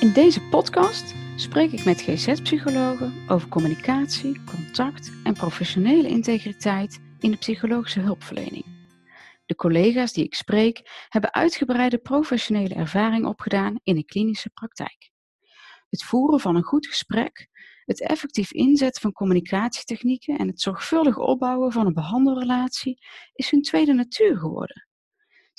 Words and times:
In 0.00 0.12
deze 0.12 0.40
podcast 0.40 1.14
spreek 1.36 1.72
ik 1.72 1.84
met 1.84 2.00
GZ-psychologen 2.00 3.12
over 3.28 3.48
communicatie, 3.48 4.44
contact 4.44 5.12
en 5.24 5.34
professionele 5.34 6.08
integriteit 6.08 7.00
in 7.20 7.30
de 7.30 7.36
psychologische 7.36 8.00
hulpverlening. 8.00 8.64
De 9.46 9.54
collega's 9.54 10.12
die 10.12 10.24
ik 10.24 10.34
spreek 10.34 11.06
hebben 11.08 11.34
uitgebreide 11.34 11.98
professionele 11.98 12.74
ervaring 12.74 13.26
opgedaan 13.26 13.80
in 13.82 13.94
de 13.94 14.04
klinische 14.04 14.50
praktijk. 14.50 15.10
Het 15.88 16.04
voeren 16.04 16.40
van 16.40 16.56
een 16.56 16.62
goed 16.62 16.86
gesprek, 16.86 17.48
het 17.84 18.00
effectief 18.00 18.52
inzetten 18.52 19.02
van 19.02 19.12
communicatietechnieken 19.12 20.38
en 20.38 20.46
het 20.46 20.60
zorgvuldig 20.60 21.16
opbouwen 21.16 21.72
van 21.72 21.86
een 21.86 21.94
behandelrelatie 21.94 22.98
is 23.32 23.50
hun 23.50 23.62
tweede 23.62 23.92
natuur 23.92 24.38
geworden. 24.38 24.87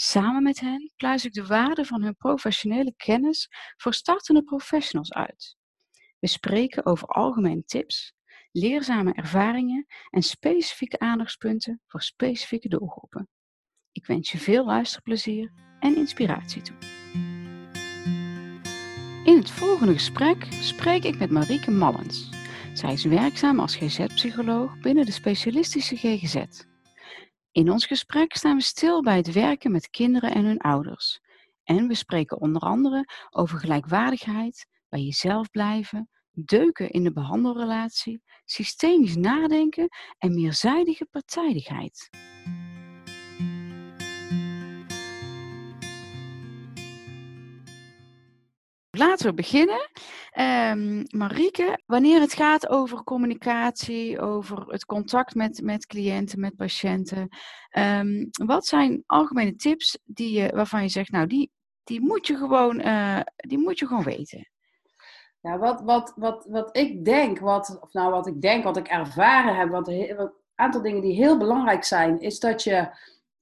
Samen 0.01 0.43
met 0.43 0.59
hen 0.59 0.91
pluis 0.95 1.25
ik 1.25 1.33
de 1.33 1.45
waarde 1.45 1.85
van 1.85 2.01
hun 2.01 2.15
professionele 2.15 2.93
kennis 2.97 3.47
voor 3.77 3.93
startende 3.93 4.43
professionals 4.43 5.13
uit. 5.13 5.57
We 6.19 6.27
spreken 6.27 6.85
over 6.85 7.07
algemene 7.07 7.63
tips, 7.63 8.13
leerzame 8.51 9.13
ervaringen 9.13 9.85
en 10.09 10.21
specifieke 10.21 10.99
aandachtspunten 10.99 11.81
voor 11.87 12.01
specifieke 12.01 12.67
doelgroepen. 12.67 13.27
Ik 13.91 14.05
wens 14.05 14.31
je 14.31 14.37
veel 14.37 14.65
luisterplezier 14.65 15.51
en 15.79 15.95
inspiratie 15.95 16.61
toe. 16.61 16.77
In 19.25 19.37
het 19.37 19.51
volgende 19.51 19.93
gesprek 19.93 20.47
spreek 20.49 21.03
ik 21.03 21.19
met 21.19 21.31
Marieke 21.31 21.71
Mallens. 21.71 22.29
Zij 22.73 22.93
is 22.93 23.03
werkzaam 23.03 23.59
als 23.59 23.75
GZ-psycholoog 23.75 24.79
binnen 24.79 25.05
de 25.05 25.11
specialistische 25.11 25.95
GGZ. 25.95 26.67
In 27.51 27.71
ons 27.71 27.85
gesprek 27.85 28.35
staan 28.35 28.55
we 28.55 28.61
stil 28.61 29.03
bij 29.03 29.17
het 29.17 29.31
werken 29.31 29.71
met 29.71 29.89
kinderen 29.89 30.33
en 30.33 30.45
hun 30.45 30.57
ouders. 30.57 31.19
En 31.63 31.87
we 31.87 31.95
spreken 31.95 32.41
onder 32.41 32.61
andere 32.61 33.05
over 33.29 33.59
gelijkwaardigheid, 33.59 34.67
bij 34.89 35.01
jezelf 35.01 35.49
blijven, 35.49 36.09
deuken 36.31 36.89
in 36.89 37.03
de 37.03 37.13
behandelrelatie, 37.13 38.21
systemisch 38.45 39.15
nadenken 39.15 39.87
en 40.17 40.35
meerzijdige 40.35 41.05
partijdigheid. 41.05 42.09
Laten 48.99 49.25
we 49.25 49.33
beginnen. 49.33 49.89
Um, 50.39 51.03
Marieke, 51.07 51.79
wanneer 51.85 52.19
het 52.19 52.33
gaat 52.33 52.69
over 52.69 53.03
communicatie, 53.03 54.19
over 54.19 54.67
het 54.67 54.85
contact 54.85 55.35
met, 55.35 55.61
met 55.61 55.85
cliënten, 55.85 56.39
met 56.39 56.55
patiënten, 56.55 57.27
um, 57.77 58.29
wat 58.45 58.65
zijn 58.65 59.03
algemene 59.05 59.55
tips 59.55 59.99
die 60.03 60.41
je, 60.41 60.51
waarvan 60.55 60.81
je 60.81 60.89
zegt, 60.89 61.11
nou, 61.11 61.27
die, 61.27 61.51
die, 61.83 62.01
moet, 62.01 62.27
je 62.27 62.37
gewoon, 62.37 62.79
uh, 62.79 63.19
die 63.35 63.57
moet 63.57 63.79
je 63.79 63.87
gewoon 63.87 64.03
weten? 64.03 64.49
Ja, 65.41 65.57
wat, 65.57 65.81
wat, 65.81 66.13
wat, 66.15 66.45
wat 66.49 66.77
ik 66.77 67.05
denk, 67.05 67.39
wat, 67.39 67.79
of 67.81 67.93
nou 67.93 68.11
wat 68.11 68.27
ik 68.27 68.41
denk, 68.41 68.63
wat 68.63 68.77
ik 68.77 68.87
ervaren 68.87 69.55
heb, 69.55 69.69
wat, 69.69 69.87
een 69.87 70.31
aantal 70.55 70.81
dingen 70.81 71.01
die 71.01 71.13
heel 71.13 71.37
belangrijk 71.37 71.83
zijn, 71.83 72.19
is 72.19 72.39
dat 72.39 72.63
je 72.63 72.97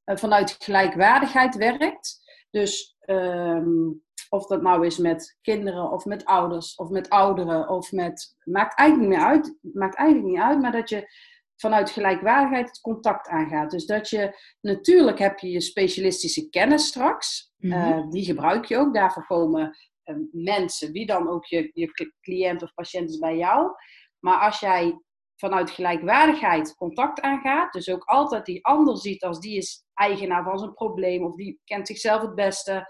uh, 0.06 0.16
vanuit 0.18 0.56
gelijkwaardigheid 0.60 1.56
werkt. 1.56 2.22
Dus 2.50 2.98
um, 3.06 4.06
of 4.30 4.48
dat 4.48 4.62
nou 4.62 4.86
is 4.86 4.98
met 4.98 5.38
kinderen 5.42 5.92
of 5.92 6.06
met 6.06 6.26
ouders 6.26 6.76
of 6.76 6.90
met 6.90 7.10
ouderen 7.10 7.70
of 7.70 7.92
met. 7.92 8.36
Maakt 8.44 8.80
eigenlijk 8.80 9.10
niet 9.10 9.20
meer 9.20 9.28
uit. 9.28 9.58
Maakt 9.62 9.96
eigenlijk 9.96 10.30
niet 10.30 10.42
uit, 10.42 10.62
maar 10.62 10.72
dat 10.72 10.90
je 10.90 11.10
vanuit 11.56 11.90
gelijkwaardigheid 11.90 12.68
het 12.68 12.82
contact 12.82 13.28
aangaat. 13.28 13.72
Dus 13.72 13.86
dat 13.86 14.10
je. 14.10 14.40
Natuurlijk 14.62 15.20
heb 15.20 15.40
je 15.40 15.50
je 15.50 15.62
specialistische 15.62 16.50
kennis 16.50 16.88
straks. 16.88 17.52
Mm 17.58 17.72
-hmm. 17.72 18.00
uh, 18.00 18.10
die 18.10 18.26
gebruik 18.26 18.66
je 18.66 18.78
ook. 18.78 18.94
Daarvoor 18.94 19.26
komen 19.26 19.78
uh, 20.06 20.16
mensen, 20.32 20.92
wie 20.92 21.06
dan 21.06 21.30
ook 21.30 21.46
je, 21.46 21.72
je 21.74 22.14
cliënt 22.22 22.64
of 22.64 22.74
patiënt 22.74 23.10
is 23.10 23.18
bij 23.18 23.38
jou. 23.38 23.72
Maar 24.20 24.40
als 24.40 24.60
jij 24.60 25.02
vanuit 25.36 25.70
gelijkwaardigheid 25.70 26.76
contact 26.76 27.22
aangaat, 27.22 27.74
dus 27.74 27.90
ook 27.90 28.04
altijd 28.04 28.46
die 28.46 28.66
ander 28.66 28.98
ziet 28.98 29.24
als 29.24 29.40
die 29.40 29.58
is 29.58 29.86
eigenaar 29.94 30.44
van 30.44 30.60
zijn 30.60 30.74
probleem 30.74 31.24
of 31.24 31.36
die 31.36 31.62
kent 31.64 31.88
zichzelf 31.88 32.22
het 32.22 32.36
beste. 32.36 32.86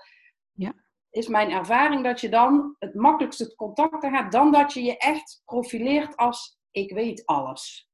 Is 1.10 1.28
mijn 1.28 1.52
ervaring 1.52 2.04
dat 2.04 2.22
je 2.22 2.30
dan 2.30 2.76
het 2.80 2.94
makkelijkste 2.94 3.44
het 3.44 3.56
contact 3.56 4.06
gaat, 4.06 4.32
dan 4.32 4.52
dat 4.52 4.74
je 4.74 4.84
je 4.84 4.98
echt 4.98 5.42
profileert 5.46 6.16
als 6.16 6.58
ik 6.72 6.92
weet 6.92 7.26
alles. 7.26 7.90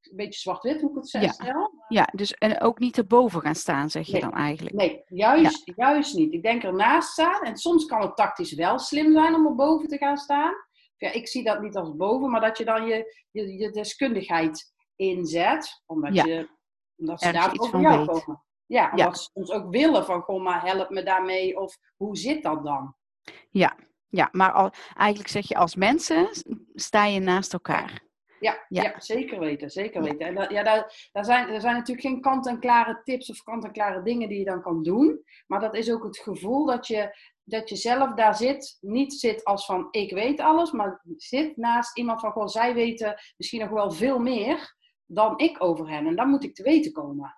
Een 0.00 0.16
beetje 0.16 0.40
zwart-wit 0.40 0.80
hoe 0.80 0.90
ik 0.90 0.96
het 0.96 1.08
zeg. 1.08 1.46
Ja. 1.46 1.70
ja, 1.88 2.08
dus 2.12 2.32
en 2.32 2.60
ook 2.60 2.78
niet 2.78 2.98
erboven 2.98 3.40
gaan 3.40 3.54
staan, 3.54 3.90
zeg 3.90 4.06
je 4.06 4.12
nee. 4.12 4.20
dan 4.20 4.32
eigenlijk? 4.32 4.76
Nee, 4.76 5.02
juist, 5.06 5.62
ja. 5.64 5.72
juist 5.76 6.14
niet. 6.14 6.32
Ik 6.32 6.42
denk 6.42 6.62
ernaast 6.62 7.10
staan 7.10 7.42
en 7.42 7.56
soms 7.56 7.86
kan 7.86 8.00
het 8.00 8.16
tactisch 8.16 8.54
wel 8.54 8.78
slim 8.78 9.12
zijn 9.12 9.34
om 9.34 9.46
erboven 9.46 9.88
te 9.88 9.96
gaan 9.96 10.16
staan. 10.16 10.54
Ja, 10.96 11.12
ik 11.12 11.28
zie 11.28 11.44
dat 11.44 11.60
niet 11.60 11.76
als 11.76 11.96
boven, 11.96 12.30
maar 12.30 12.40
dat 12.40 12.58
je 12.58 12.64
dan 12.64 12.86
je, 12.86 13.24
je, 13.30 13.58
je 13.58 13.70
deskundigheid 13.70 14.72
inzet, 14.96 15.82
omdat, 15.86 16.14
ja. 16.14 16.24
je, 16.24 16.48
omdat 16.96 17.20
ze 17.20 17.32
daar 17.32 17.52
over 17.58 17.80
jou 17.80 17.98
weet. 17.98 18.06
komen. 18.06 18.44
Ja, 18.70 18.90
omdat 18.90 19.18
ze 19.18 19.30
soms 19.32 19.50
ook 19.50 19.70
willen 19.70 20.04
van, 20.04 20.20
goh, 20.20 20.42
maar 20.42 20.64
help 20.66 20.90
me 20.90 21.02
daarmee. 21.02 21.60
Of 21.60 21.78
hoe 21.96 22.16
zit 22.16 22.42
dat 22.42 22.64
dan? 22.64 22.94
Ja, 23.50 23.76
ja 24.08 24.28
maar 24.32 24.52
al, 24.52 24.70
eigenlijk 24.96 25.28
zeg 25.28 25.48
je 25.48 25.54
als 25.54 25.74
mensen 25.74 26.28
sta 26.74 27.04
je 27.04 27.20
naast 27.20 27.52
elkaar. 27.52 28.02
Ja, 28.40 28.64
ja. 28.68 28.82
ja 28.82 29.00
zeker 29.00 29.38
weten, 29.38 29.70
zeker 29.70 30.02
weten. 30.02 30.26
En 30.26 30.34
dat, 30.34 30.50
ja, 30.50 30.62
daar, 30.62 31.08
daar, 31.12 31.24
zijn, 31.24 31.48
er 31.48 31.60
zijn 31.60 31.74
natuurlijk 31.74 32.06
geen 32.06 32.20
kant-en-klare 32.20 33.00
tips 33.04 33.30
of 33.30 33.42
kant-en-klare 33.42 34.02
dingen 34.02 34.28
die 34.28 34.38
je 34.38 34.44
dan 34.44 34.62
kan 34.62 34.82
doen. 34.82 35.24
Maar 35.46 35.60
dat 35.60 35.74
is 35.74 35.92
ook 35.92 36.04
het 36.04 36.18
gevoel 36.18 36.66
dat 36.66 36.86
je, 36.86 37.16
dat 37.44 37.68
je 37.68 37.76
zelf 37.76 38.14
daar 38.14 38.36
zit. 38.36 38.78
Niet 38.80 39.12
zit 39.12 39.44
als 39.44 39.66
van, 39.66 39.88
ik 39.90 40.12
weet 40.12 40.40
alles. 40.40 40.72
Maar 40.72 41.02
zit 41.16 41.56
naast 41.56 41.98
iemand 41.98 42.20
van, 42.20 42.32
goh, 42.32 42.46
zij 42.46 42.74
weten 42.74 43.14
misschien 43.36 43.60
nog 43.60 43.70
wel 43.70 43.90
veel 43.90 44.18
meer 44.18 44.76
dan 45.06 45.38
ik 45.38 45.62
over 45.62 45.88
hen. 45.88 46.06
En 46.06 46.16
dan 46.16 46.28
moet 46.28 46.44
ik 46.44 46.54
te 46.54 46.62
weten 46.62 46.92
komen. 46.92 47.34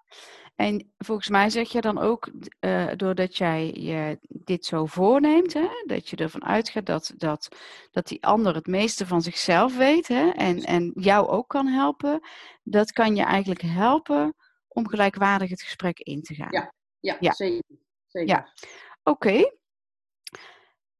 En 0.55 0.93
volgens 0.99 1.29
mij 1.29 1.51
zeg 1.51 1.73
je 1.73 1.81
dan 1.81 1.99
ook, 1.99 2.31
uh, 2.61 2.91
doordat 2.97 3.37
jij 3.37 3.73
je 3.75 4.19
dit 4.29 4.65
zo 4.65 4.87
voorneemt, 4.87 5.53
hè, 5.53 5.69
dat 5.87 6.09
je 6.09 6.17
ervan 6.17 6.45
uitgaat 6.45 6.87
dat, 6.87 7.13
dat, 7.17 7.49
dat 7.91 8.07
die 8.07 8.27
ander 8.27 8.55
het 8.55 8.67
meeste 8.67 9.07
van 9.07 9.23
zichzelf 9.23 9.77
weet 9.77 10.09
hè, 10.09 10.29
en, 10.31 10.59
en 10.59 10.93
jou 10.95 11.29
ook 11.29 11.49
kan 11.49 11.67
helpen, 11.67 12.21
dat 12.63 12.93
kan 12.93 13.17
je 13.17 13.23
eigenlijk 13.23 13.61
helpen 13.63 14.35
om 14.69 14.89
gelijkwaardig 14.89 15.51
het 15.51 15.63
gesprek 15.63 15.99
in 15.99 16.23
te 16.23 16.35
gaan. 16.35 16.53
Ja, 16.53 16.73
ja, 17.01 17.17
ja. 17.21 17.33
zeker. 17.33 17.63
zeker. 18.07 18.29
Ja. 18.29 18.53
Oké. 19.03 19.29
Okay. 19.29 19.57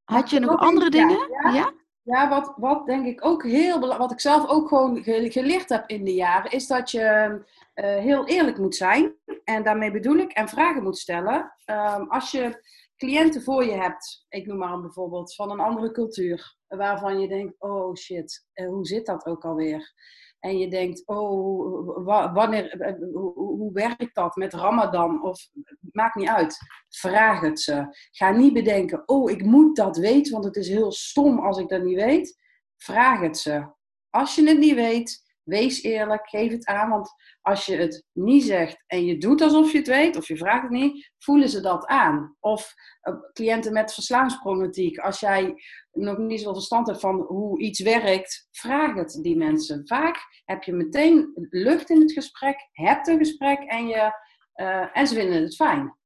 Had 0.05 0.31
je 0.31 0.41
nog 0.41 0.57
andere 0.57 0.91
dingen? 0.91 1.29
Ja, 1.43 1.51
ja? 1.55 1.73
Ja? 2.03 2.29
wat, 2.29 2.53
wat 2.57 2.87
denk 2.87 3.07
ik 3.07 3.25
ook 3.25 3.43
heel 3.43 3.75
belangrijk, 3.75 4.01
wat 4.01 4.13
ik 4.13 4.21
zelf 4.21 4.49
ook 4.49 4.69
gewoon 4.69 5.03
geleerd 5.05 5.69
heb 5.69 5.85
in 5.87 6.05
de 6.05 6.15
jaren, 6.15 6.51
is 6.51 6.67
dat 6.67 6.91
je 6.91 7.41
uh, 7.75 7.85
heel 7.85 8.27
eerlijk 8.27 8.59
moet 8.59 8.77
zijn. 8.77 9.15
En 9.45 9.63
daarmee 9.63 9.91
bedoel 9.91 10.17
ik, 10.17 10.33
en 10.33 10.49
vragen 10.49 10.83
moet 10.83 10.99
stellen. 10.99 11.53
Um, 11.67 12.11
als 12.11 12.31
je 12.31 12.63
cliënten 12.97 13.43
voor 13.43 13.65
je 13.65 13.73
hebt, 13.73 14.27
ik 14.29 14.47
noem 14.47 14.59
maar 14.59 14.73
een 14.73 14.81
bijvoorbeeld, 14.81 15.35
van 15.35 15.51
een 15.51 15.61
andere 15.61 15.93
cultuur, 15.93 16.57
waarvan 16.69 17.21
je 17.21 17.29
denkt, 17.29 17.55
oh 17.59 17.95
shit, 17.95 18.47
uh, 18.55 18.69
hoe 18.69 18.87
zit 18.87 19.07
dat 19.07 19.27
ook 19.27 19.45
alweer? 19.45 19.93
En 20.43 20.59
je 20.59 20.69
denkt, 20.69 21.07
oh, 21.07 22.35
wanneer, 22.35 22.81
uh, 22.81 23.13
hoe, 23.13 23.33
hoe 23.35 23.73
werkt 23.73 24.15
dat 24.15 24.37
met 24.37 24.55
Ramadan? 24.55 25.23
Of 25.23 25.49
maakt 25.93 26.15
niet 26.15 26.29
uit. 26.29 26.57
Vraag 26.89 27.41
het 27.41 27.61
ze. 27.61 27.87
Ga 28.11 28.31
niet 28.31 28.53
bedenken, 28.53 29.03
oh, 29.09 29.31
ik 29.31 29.45
moet 29.45 29.77
dat 29.77 29.97
weten, 29.97 30.33
want 30.33 30.45
het 30.45 30.57
is 30.57 30.69
heel 30.69 30.93
stom 30.93 31.39
als 31.39 31.59
ik 31.59 31.69
dat 31.69 31.83
niet 31.83 32.01
weet. 32.01 32.39
Vraag 32.77 33.21
het 33.21 33.39
ze. 33.39 33.67
Als 34.11 34.35
je 34.35 34.49
het 34.49 34.59
niet 34.59 34.75
weet, 34.75 35.32
wees 35.45 35.83
eerlijk, 35.83 36.29
geef 36.29 36.53
het 36.53 36.67
aan. 36.67 36.91
Want 36.91 37.15
als 37.41 37.67
je 37.67 37.77
het 37.77 38.05
niet 38.13 38.45
zegt 38.45 38.85
en 38.87 39.05
je 39.05 39.19
doet 39.19 39.41
alsof 39.41 39.73
je 39.73 39.79
het 39.79 39.87
weet, 39.87 40.17
of 40.17 40.29
je 40.29 40.37
vraagt 40.37 40.63
het 40.63 40.71
niet, 40.71 41.13
voelen 41.19 41.49
ze 41.49 41.61
dat 41.61 41.87
aan. 41.87 42.37
Of 42.41 42.75
uh, 43.03 43.15
cliënten 43.33 43.73
met 43.73 43.95
verslavingsproblematiek. 43.95 44.99
Als 44.99 45.21
jij 45.21 45.55
nog 45.93 46.19
niet 46.19 46.39
zoveel 46.39 46.55
verstand 46.55 46.87
hebt 46.87 47.01
van 47.01 47.21
hoe 47.21 47.61
iets 47.61 47.81
werkt, 47.81 48.49
vraag 48.51 48.95
het 48.95 49.19
die 49.23 49.37
mensen. 49.37 49.87
Vaak 49.87 50.17
heb 50.45 50.63
je 50.63 50.73
meteen 50.73 51.31
lucht 51.51 51.91
in 51.91 52.01
het 52.01 52.13
gesprek, 52.13 52.69
hebt 52.73 53.09
een 53.09 53.19
gesprek 53.19 53.59
en, 53.59 53.87
je, 53.87 54.13
uh, 54.57 54.97
en 54.97 55.07
ze 55.07 55.15
vinden 55.15 55.43
het 55.43 55.55
fijn. 55.55 55.97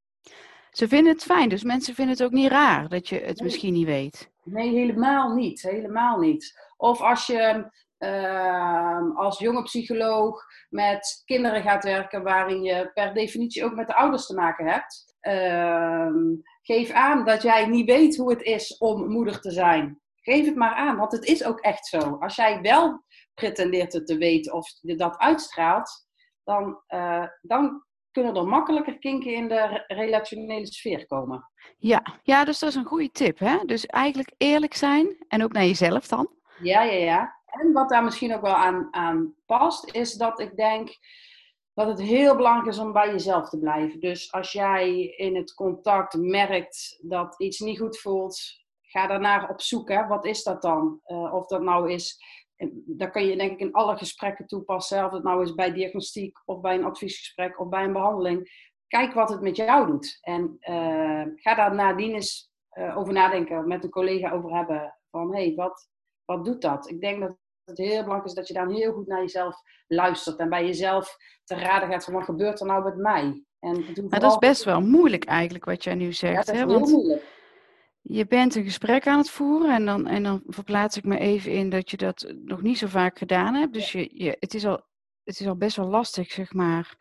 Ze 0.70 0.88
vinden 0.88 1.12
het 1.12 1.22
fijn, 1.22 1.48
dus 1.48 1.62
mensen 1.62 1.94
vinden 1.94 2.14
het 2.14 2.24
ook 2.24 2.32
niet 2.32 2.50
raar 2.50 2.88
dat 2.88 3.08
je 3.08 3.14
het 3.14 3.36
nee. 3.36 3.44
misschien 3.44 3.72
niet 3.72 3.86
weet. 3.86 4.30
Nee, 4.44 4.74
helemaal 4.74 5.34
niet. 5.34 5.62
Helemaal 5.62 6.18
niet. 6.18 6.60
Of 6.76 7.00
als 7.00 7.26
je 7.26 7.70
uh, 7.98 9.16
als 9.16 9.38
jonge 9.38 9.62
psycholoog 9.62 10.44
met 10.68 11.22
kinderen 11.24 11.62
gaat 11.62 11.84
werken, 11.84 12.22
waarin 12.22 12.62
je 12.62 12.90
per 12.94 13.14
definitie 13.14 13.64
ook 13.64 13.74
met 13.74 13.86
de 13.86 13.94
ouders 13.94 14.26
te 14.26 14.34
maken 14.34 14.66
hebt. 14.66 15.14
Uh, 15.20 16.10
geef 16.62 16.90
aan 16.90 17.24
dat 17.24 17.42
jij 17.42 17.66
niet 17.66 17.90
weet 17.90 18.16
hoe 18.16 18.30
het 18.30 18.42
is 18.42 18.78
om 18.78 19.08
moeder 19.08 19.40
te 19.40 19.50
zijn. 19.50 20.00
Geef 20.14 20.46
het 20.46 20.56
maar 20.56 20.74
aan, 20.74 20.96
want 20.96 21.12
het 21.12 21.24
is 21.24 21.44
ook 21.44 21.60
echt 21.60 21.86
zo. 21.86 21.98
Als 21.98 22.36
jij 22.36 22.60
wel 22.60 23.04
pretendeert 23.34 23.92
het 23.92 24.06
te 24.06 24.16
weten 24.16 24.52
of 24.52 24.68
je 24.80 24.96
dat 24.96 25.18
uitstraalt, 25.18 26.06
dan, 26.44 26.82
uh, 26.88 27.26
dan 27.40 27.84
kunnen 28.10 28.36
er 28.36 28.46
makkelijker 28.46 28.98
kinken 28.98 29.34
in 29.34 29.48
de 29.48 29.84
relationele 29.86 30.66
sfeer 30.66 31.06
komen. 31.06 31.50
Ja, 31.78 32.02
ja 32.22 32.44
dus 32.44 32.58
dat 32.58 32.68
is 32.68 32.74
een 32.74 32.84
goede 32.84 33.10
tip. 33.10 33.38
Hè? 33.38 33.58
Dus 33.64 33.86
eigenlijk 33.86 34.32
eerlijk 34.36 34.74
zijn 34.74 35.16
en 35.28 35.44
ook 35.44 35.52
naar 35.52 35.64
jezelf 35.64 36.06
dan. 36.06 36.30
Ja, 36.58 36.82
ja, 36.82 37.04
ja. 37.04 37.34
En 37.58 37.72
wat 37.72 37.88
daar 37.88 38.04
misschien 38.04 38.34
ook 38.34 38.40
wel 38.40 38.54
aan, 38.54 38.88
aan 38.90 39.34
past, 39.46 39.94
is 39.94 40.14
dat 40.14 40.40
ik 40.40 40.56
denk 40.56 40.98
dat 41.74 41.86
het 41.86 42.00
heel 42.00 42.36
belangrijk 42.36 42.68
is 42.68 42.78
om 42.78 42.92
bij 42.92 43.10
jezelf 43.10 43.48
te 43.48 43.58
blijven. 43.58 44.00
Dus 44.00 44.32
als 44.32 44.52
jij 44.52 45.04
in 45.04 45.36
het 45.36 45.54
contact 45.54 46.16
merkt 46.18 46.98
dat 47.02 47.40
iets 47.40 47.58
niet 47.58 47.78
goed 47.78 47.98
voelt, 47.98 48.40
ga 48.82 49.06
daarnaar 49.06 49.50
op 49.50 49.60
zoek. 49.60 49.88
Hè. 49.88 50.06
Wat 50.06 50.24
is 50.24 50.42
dat 50.42 50.62
dan? 50.62 51.00
Uh, 51.06 51.34
of 51.34 51.46
dat 51.46 51.62
nou 51.62 51.92
is, 51.92 52.18
dat 52.86 53.10
kan 53.10 53.24
je 53.24 53.36
denk 53.36 53.52
ik 53.52 53.60
in 53.60 53.72
alle 53.72 53.96
gesprekken 53.96 54.46
toepassen. 54.46 55.04
Of 55.04 55.10
dat 55.10 55.22
nou 55.22 55.42
is 55.42 55.54
bij 55.54 55.72
diagnostiek 55.72 56.42
of 56.44 56.60
bij 56.60 56.74
een 56.74 56.84
adviesgesprek 56.84 57.60
of 57.60 57.68
bij 57.68 57.84
een 57.84 57.92
behandeling. 57.92 58.50
Kijk 58.86 59.12
wat 59.12 59.28
het 59.28 59.40
met 59.40 59.56
jou 59.56 59.86
doet. 59.86 60.18
En 60.20 60.56
uh, 60.60 61.22
ga 61.34 61.54
daar 61.54 61.74
nadien 61.74 62.14
eens 62.14 62.50
uh, 62.72 62.98
over 62.98 63.12
nadenken, 63.12 63.68
met 63.68 63.84
een 63.84 63.90
collega 63.90 64.30
over 64.30 64.54
hebben. 64.54 64.98
Van 65.10 65.34
hé, 65.34 65.44
hey, 65.44 65.54
wat, 65.54 65.88
wat 66.24 66.44
doet 66.44 66.62
dat? 66.62 66.90
Ik 66.90 67.00
denk 67.00 67.20
dat 67.20 67.36
het 67.66 67.78
heel 67.78 68.02
belangrijk 68.02 68.24
is 68.24 68.34
dat 68.34 68.48
je 68.48 68.54
dan 68.54 68.70
heel 68.70 68.92
goed 68.92 69.06
naar 69.06 69.20
jezelf 69.20 69.60
luistert. 69.86 70.38
En 70.38 70.48
bij 70.48 70.64
jezelf 70.64 71.16
te 71.44 71.54
raden 71.54 71.88
gaat 71.88 72.04
van 72.04 72.14
wat 72.14 72.24
gebeurt 72.24 72.60
er 72.60 72.66
nou 72.66 72.84
met 72.84 72.96
mij? 72.96 73.44
En 73.60 73.84
maar 74.08 74.20
dat 74.20 74.30
is 74.30 74.38
best 74.38 74.64
wel 74.64 74.80
moeilijk 74.80 75.24
eigenlijk 75.24 75.64
wat 75.64 75.84
jij 75.84 75.94
nu 75.94 76.12
zegt. 76.12 76.46
Ja, 76.46 76.54
hè? 76.54 76.66
Want 76.66 76.90
moeilijk. 76.90 77.34
Je 78.02 78.26
bent 78.26 78.54
een 78.54 78.64
gesprek 78.64 79.06
aan 79.06 79.18
het 79.18 79.30
voeren 79.30 79.74
en 79.74 79.86
dan, 79.86 80.06
en 80.06 80.22
dan 80.22 80.42
verplaats 80.46 80.96
ik 80.96 81.04
me 81.04 81.18
even 81.18 81.52
in 81.52 81.70
dat 81.70 81.90
je 81.90 81.96
dat 81.96 82.34
nog 82.44 82.62
niet 82.62 82.78
zo 82.78 82.86
vaak 82.86 83.18
gedaan 83.18 83.54
hebt. 83.54 83.72
Dus 83.72 83.92
je, 83.92 84.10
je, 84.12 84.36
het, 84.40 84.54
is 84.54 84.66
al, 84.66 84.84
het 85.24 85.40
is 85.40 85.46
al 85.46 85.56
best 85.56 85.76
wel 85.76 85.88
lastig, 85.88 86.32
zeg 86.32 86.52
maar. 86.52 86.96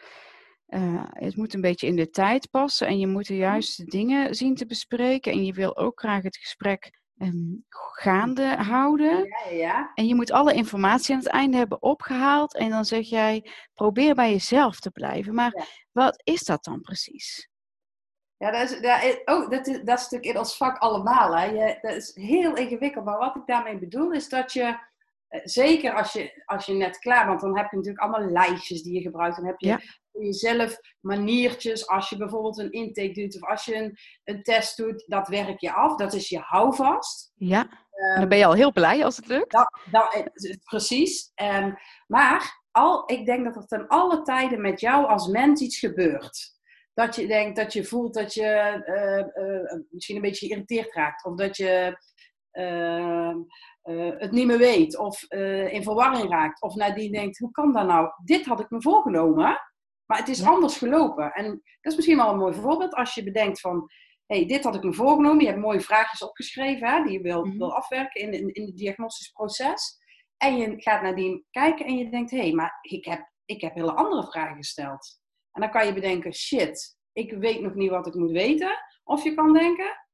Uh, 0.68 1.04
het 1.10 1.36
moet 1.36 1.54
een 1.54 1.62
beetje 1.62 1.88
in 1.88 1.96
de 1.96 2.10
tijd 2.10 2.50
passen 2.50 2.88
en 2.88 3.00
je 3.00 3.08
moet 3.08 3.28
de 3.28 3.36
juiste 3.36 3.84
dingen 3.84 4.36
zien 4.36 4.56
te 4.56 4.66
bespreken. 4.66 5.32
En 5.32 5.46
je 5.46 5.54
wil 5.54 5.78
ook 5.78 6.00
graag 6.00 6.24
het 6.24 6.38
gesprek 6.38 6.92
um, 7.18 7.66
gaande 7.70 8.56
houden. 8.56 9.26
Ja, 9.26 9.50
ja. 9.52 9.92
En 9.94 10.08
je 10.08 10.16
moet 10.16 10.32
alle 10.32 10.54
informatie 10.54 11.14
aan 11.14 11.20
het 11.20 11.30
einde 11.30 11.58
hebben 11.58 11.82
opgehaald. 11.82 12.56
En 12.56 12.70
dan 12.70 12.86
zeg 12.86 13.10
jij, 13.10 13.52
probeer 13.74 14.16
bij 14.16 14.32
jezelf 14.32 14.80
te 14.80 14.92
blijven. 14.92 15.34
Maar 15.34 15.68
wat 15.92 16.22
is 16.24 16.44
dat 16.44 16.64
dan 16.64 16.82
precies? 16.82 17.50
Ja, 18.38 18.52
dat 18.52 18.70
is, 18.70 18.82
dat 18.82 19.04
is, 19.04 19.22
oh, 19.26 19.50
dat 19.50 19.68
is, 19.68 19.78
dat 19.84 19.98
is 19.98 20.04
natuurlijk 20.04 20.26
in 20.26 20.38
ons 20.38 20.58
vak 20.58 20.78
allemaal. 20.78 21.38
Hè. 21.38 21.46
Je, 21.46 21.78
dat 21.82 21.96
is 21.96 22.16
heel 22.16 22.56
ingewikkeld. 22.56 23.06
Maar 23.06 23.18
wat 23.18 23.36
ik 23.36 23.46
daarmee 23.46 23.80
bedoel 23.80 24.12
is 24.12 24.30
dat 24.30 24.54
je, 24.54 24.78
zeker 25.44 25.94
als 25.94 26.14
je, 26.14 26.44
als 26.46 26.66
je 26.66 26.74
net 26.74 26.98
klaar 26.98 27.28
bent, 27.28 27.42
dan 27.42 27.58
heb 27.58 27.72
je 27.72 27.76
natuurlijk 27.76 28.04
allemaal 28.04 28.32
lijstjes 28.32 28.84
die 28.84 28.94
je 28.94 29.02
gebruikt. 29.02 29.36
Dan 29.36 29.46
heb 29.46 29.60
je 29.60 29.80
voor 30.12 30.24
jezelf 30.24 30.78
maniertjes. 31.00 31.88
Als 31.88 32.10
je 32.10 32.18
bijvoorbeeld 32.18 32.58
een 32.58 32.72
intake 32.72 33.12
doet 33.12 33.36
of 33.36 33.50
als 33.50 33.66
je 33.66 33.76
een, 33.76 33.98
een 34.24 34.44
test 34.44 34.78
doet, 34.78 35.04
dat 35.08 35.28
werk 35.28 35.60
je 35.60 35.74
af. 35.74 35.96
Dat 35.96 36.14
is 36.14 36.30
je 36.30 36.40
houvast. 36.40 37.32
Ja, 37.36 37.62
um, 37.62 38.20
dan 38.20 38.30
ben 38.30 38.38
je 38.38 38.46
al 38.46 38.54
heel 38.54 38.72
blij 38.72 39.06
als 39.06 39.16
het 39.16 39.28
lukt. 39.28 39.52
Dat, 39.52 39.80
dat, 39.92 40.14
eh, 40.14 40.56
precies. 40.64 41.32
Um, 41.36 41.78
maar 42.08 42.64
al, 42.72 43.12
ik 43.12 43.26
denk 43.26 43.46
dat 43.46 43.56
er 43.56 43.66
ten 43.66 43.88
alle 43.88 44.22
tijden 44.22 44.62
met 44.62 44.80
jou 44.80 45.06
als 45.06 45.28
mens 45.28 45.62
iets 45.62 45.80
gebeurt. 45.80 46.54
Dat 46.94 47.16
je 47.16 47.28
denkt, 47.28 47.56
dat 47.56 47.74
je 47.74 47.86
voelt 47.86 48.14
dat 48.14 48.34
je 48.34 48.84
uh, 48.86 49.46
uh, 49.46 49.84
misschien 49.90 50.16
een 50.16 50.22
beetje 50.22 50.48
geïrriteerd 50.48 50.94
raakt. 50.94 51.26
Of 51.26 51.36
dat 51.36 51.58
je 51.58 51.98
ehm, 53.86 54.18
het 54.18 54.32
niet 54.32 54.46
meer 54.46 54.58
weet. 54.58 54.98
Of 54.98 55.24
in 55.72 55.84
verwarring 55.84 56.30
raakt. 56.30 56.62
Of 56.62 56.76
nadien 56.76 57.12
denkt, 57.12 57.38
hoe 57.38 57.52
kan 57.52 57.74
dat 57.74 57.88
nou? 57.88 58.10
Dit 58.24 58.46
had 58.46 58.60
ik 58.60 58.70
me 58.70 58.82
voorgenomen. 58.82 59.60
Maar 60.06 60.18
het 60.18 60.28
is 60.28 60.46
anders 60.46 60.78
gelopen. 60.78 61.32
En 61.32 61.46
dat 61.82 61.92
is 61.92 61.96
misschien 61.96 62.18
wel 62.18 62.32
een 62.32 62.38
mooi 62.38 62.54
voorbeeld 62.54 62.94
als 62.94 63.14
je 63.14 63.24
bedenkt 63.24 63.60
van, 63.60 63.90
hey, 64.26 64.46
dit 64.46 64.64
had 64.64 64.76
ik 64.76 64.84
me 64.84 64.94
voorgenomen. 64.94 65.40
Je 65.40 65.48
hebt 65.48 65.62
mooie 65.62 65.82
vraagjes 65.82 66.24
opgeschreven 66.24 66.88
hè, 66.88 67.04
die 67.04 67.12
je 67.12 67.22
wil, 67.22 67.46
mhm. 67.46 67.58
wil 67.58 67.76
afwerken 67.76 68.22
in, 68.22 68.34
in, 68.34 68.54
in 68.54 68.66
het 68.66 68.78
diagnostisch 68.78 69.30
proces. 69.30 69.98
En 70.38 70.58
je 70.58 70.82
gaat 70.82 71.02
nadien 71.02 71.46
kijken 71.52 71.86
en 71.86 71.98
je 71.98 72.10
denkt, 72.10 72.32
hé, 72.32 72.38
hey, 72.38 72.52
maar 72.52 72.80
ik 72.82 73.06
heb, 73.06 73.32
ik 73.46 73.62
heb 73.62 73.74
hele 73.74 73.94
andere 73.94 74.32
vragen 74.32 74.56
gesteld. 74.56 75.20
En 75.52 75.62
dan 75.62 75.72
kan 75.72 75.86
je 75.86 75.94
bedenken, 75.94 76.34
shit, 76.34 76.98
ik 77.14 77.32
weet 77.32 77.62
nog 77.62 77.74
niet 77.74 77.90
wat 77.90 78.08
ik 78.08 78.14
moet 78.14 78.32
weten. 78.32 78.78
Of 79.04 79.24
je 79.24 79.34
kan 79.34 79.54
denken, 79.54 80.05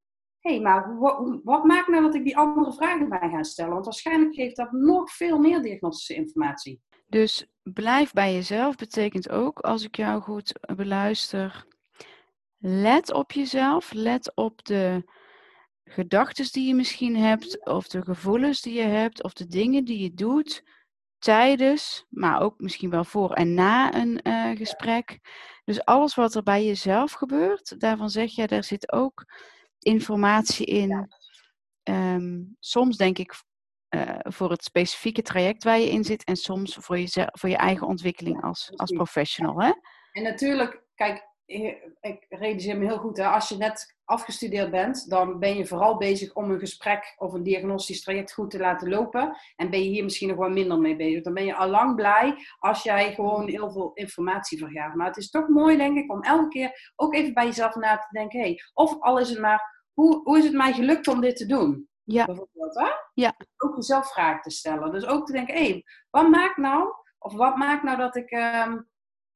hé, 0.42 0.52
hey, 0.52 0.60
maar 0.60 0.98
wat, 0.98 1.40
wat, 1.44 1.64
maakt 1.64 1.88
nou 1.88 2.04
dat 2.04 2.16
ik 2.16 2.24
die 2.24 2.38
andere 2.38 2.74
vragen 2.74 3.10
bij 3.10 3.30
ga 3.30 3.44
stellen? 3.44 3.74
Want 3.74 3.86
waarschijnlijk 3.86 4.34
geeft 4.34 4.56
dat 4.56 4.72
nog 4.72 5.12
veel 5.12 5.40
meer 5.40 5.62
diagnostische 5.62 6.16
informatie. 6.16 6.82
Dus 7.08 7.48
blijf 7.64 8.14
bij 8.14 8.34
jezelf 8.34 8.76
betekent 8.76 9.30
ook, 9.30 9.60
als 9.60 9.84
ik 9.84 9.96
jou 9.96 10.22
goed 10.22 10.54
beluister, 10.76 11.66
let 12.58 13.14
op 13.14 13.32
jezelf, 13.32 13.92
let 13.94 14.36
op 14.36 14.66
de 14.66 15.04
gedachten 15.84 16.52
die 16.52 16.68
je 16.68 16.76
misschien 16.76 17.16
hebt, 17.16 17.66
of 17.66 17.88
de 17.88 18.02
gevoelens 18.02 18.62
die 18.62 18.74
je 18.74 18.88
hebt, 18.88 19.24
of 19.24 19.34
de 19.34 19.48
dingen 19.48 19.86
die 19.86 20.00
je 20.00 20.14
doet 20.14 20.64
tijdens, 21.18 22.06
maar 22.10 22.42
ook 22.42 22.60
misschien 22.60 22.90
wel 22.90 23.04
voor 23.04 23.34
en 23.34 23.54
na 23.54 23.96
een 23.96 24.20
uh, 24.24 24.58
gesprek. 24.58 25.20
Dus 25.66 25.86
alles 25.86 26.16
wat 26.16 26.36
er 26.36 26.44
bij 26.44 26.66
jezelf 26.66 27.12
gebeurt, 27.12 27.80
daarvan 27.80 28.10
zeg 28.10 28.36
je, 28.36 28.48
daar 28.48 28.64
zit 28.64 28.92
ook 28.92 29.26
informatie 29.84 30.66
in. 30.66 31.10
Um, 31.84 32.56
soms 32.60 32.98
denk 32.98 33.18
ik 33.18 33.44
uh, 33.96 34.20
voor 34.20 34.50
het 34.50 34.64
specifieke 34.64 35.22
traject 35.22 35.64
waar 35.64 35.80
je 35.80 35.90
in 35.90 36.04
zit 36.04 36.24
en 36.24 36.36
soms 36.36 36.76
voor 36.76 37.00
je, 37.00 37.30
voor 37.32 37.50
je 37.50 37.58
eigen 37.58 37.88
ontwikkeling 37.88 38.44
als, 38.44 38.72
als 38.76 38.92
professional. 38.92 39.62
Hè? 39.62 39.72
En 40.12 40.24
natuurlijk, 40.24 40.84
kijk, 40.96 41.31
ik 42.02 42.26
realiseer 42.30 42.78
me 42.78 42.86
heel 42.86 42.98
goed, 42.98 43.18
hè, 43.18 43.26
als 43.26 43.50
je 43.50 43.58
net 43.58 43.96
afgestudeerd 44.06 44.72
bent, 44.72 45.10
dan 45.10 45.40
ben 45.40 45.56
je 45.56 45.66
vooral 45.66 45.98
bezig 45.98 46.34
om 46.34 46.52
een 46.52 46.60
gesprek 46.60 47.16
of 47.18 47.34
een 47.34 47.44
diagnostisch 47.44 48.04
traject 48.04 48.34
goed 48.34 48.50
te 48.50 48.60
laten 48.60 48.90
lopen. 48.90 49.38
En 49.56 49.70
ben 49.70 49.84
je 49.84 49.90
hier 49.90 50.04
misschien 50.04 50.28
nog 50.28 50.38
wat 50.38 50.50
minder 50.50 50.80
mee 50.80 50.96
bezig. 50.96 51.24
Dan 51.24 51.34
ben 51.34 51.46
je 51.46 51.56
al 51.56 51.70
lang 51.70 51.96
blij 51.96 52.36
als 52.60 52.84
jij 52.84 53.14
gewoon 53.14 53.48
heel 53.48 53.72
veel 53.72 53.92
informatie 53.94 54.58
vergaat. 54.58 54.96
Maar 54.96 55.08
het 55.08 55.18
is 55.18 55.30
toch 55.30 55.48
mooi, 55.48 55.78
denk 55.78 55.98
ik, 55.98 56.12
om 56.12 56.24
elke 56.24 56.48
keer 56.48 56.92
ook 56.96 57.14
even 57.14 57.34
bij 57.34 57.46
jezelf 57.46 57.76
na 57.76 57.98
te 57.98 58.08
denken. 58.10 58.40
Hey, 58.40 58.60
of 58.74 59.00
al 59.00 59.20
is 59.20 59.30
het 59.30 59.40
maar, 59.40 59.86
hoe, 59.94 60.22
hoe 60.24 60.38
is 60.38 60.44
het 60.44 60.54
mij 60.54 60.74
gelukt 60.74 61.08
om 61.08 61.22
dit 61.22 61.36
te 61.36 61.46
doen? 61.46 61.90
Ja. 62.04 62.26
Bijvoorbeeld, 62.26 62.76
hè? 62.80 62.90
Ja. 63.14 63.36
Ook 63.58 63.76
jezelf 63.76 64.12
vragen 64.12 64.42
te 64.42 64.50
stellen. 64.50 64.92
Dus 64.92 65.06
ook 65.06 65.26
te 65.26 65.34
denken, 65.34 65.56
hé, 65.56 65.70
hey, 65.70 65.84
wat 66.10 66.30
maakt 66.30 66.58
nou, 66.58 66.94
of 67.18 67.34
wat 67.34 67.56
maakt 67.56 67.84
nou 67.84 67.98
dat 67.98 68.16
ik... 68.16 68.32
Uh, 68.32 68.74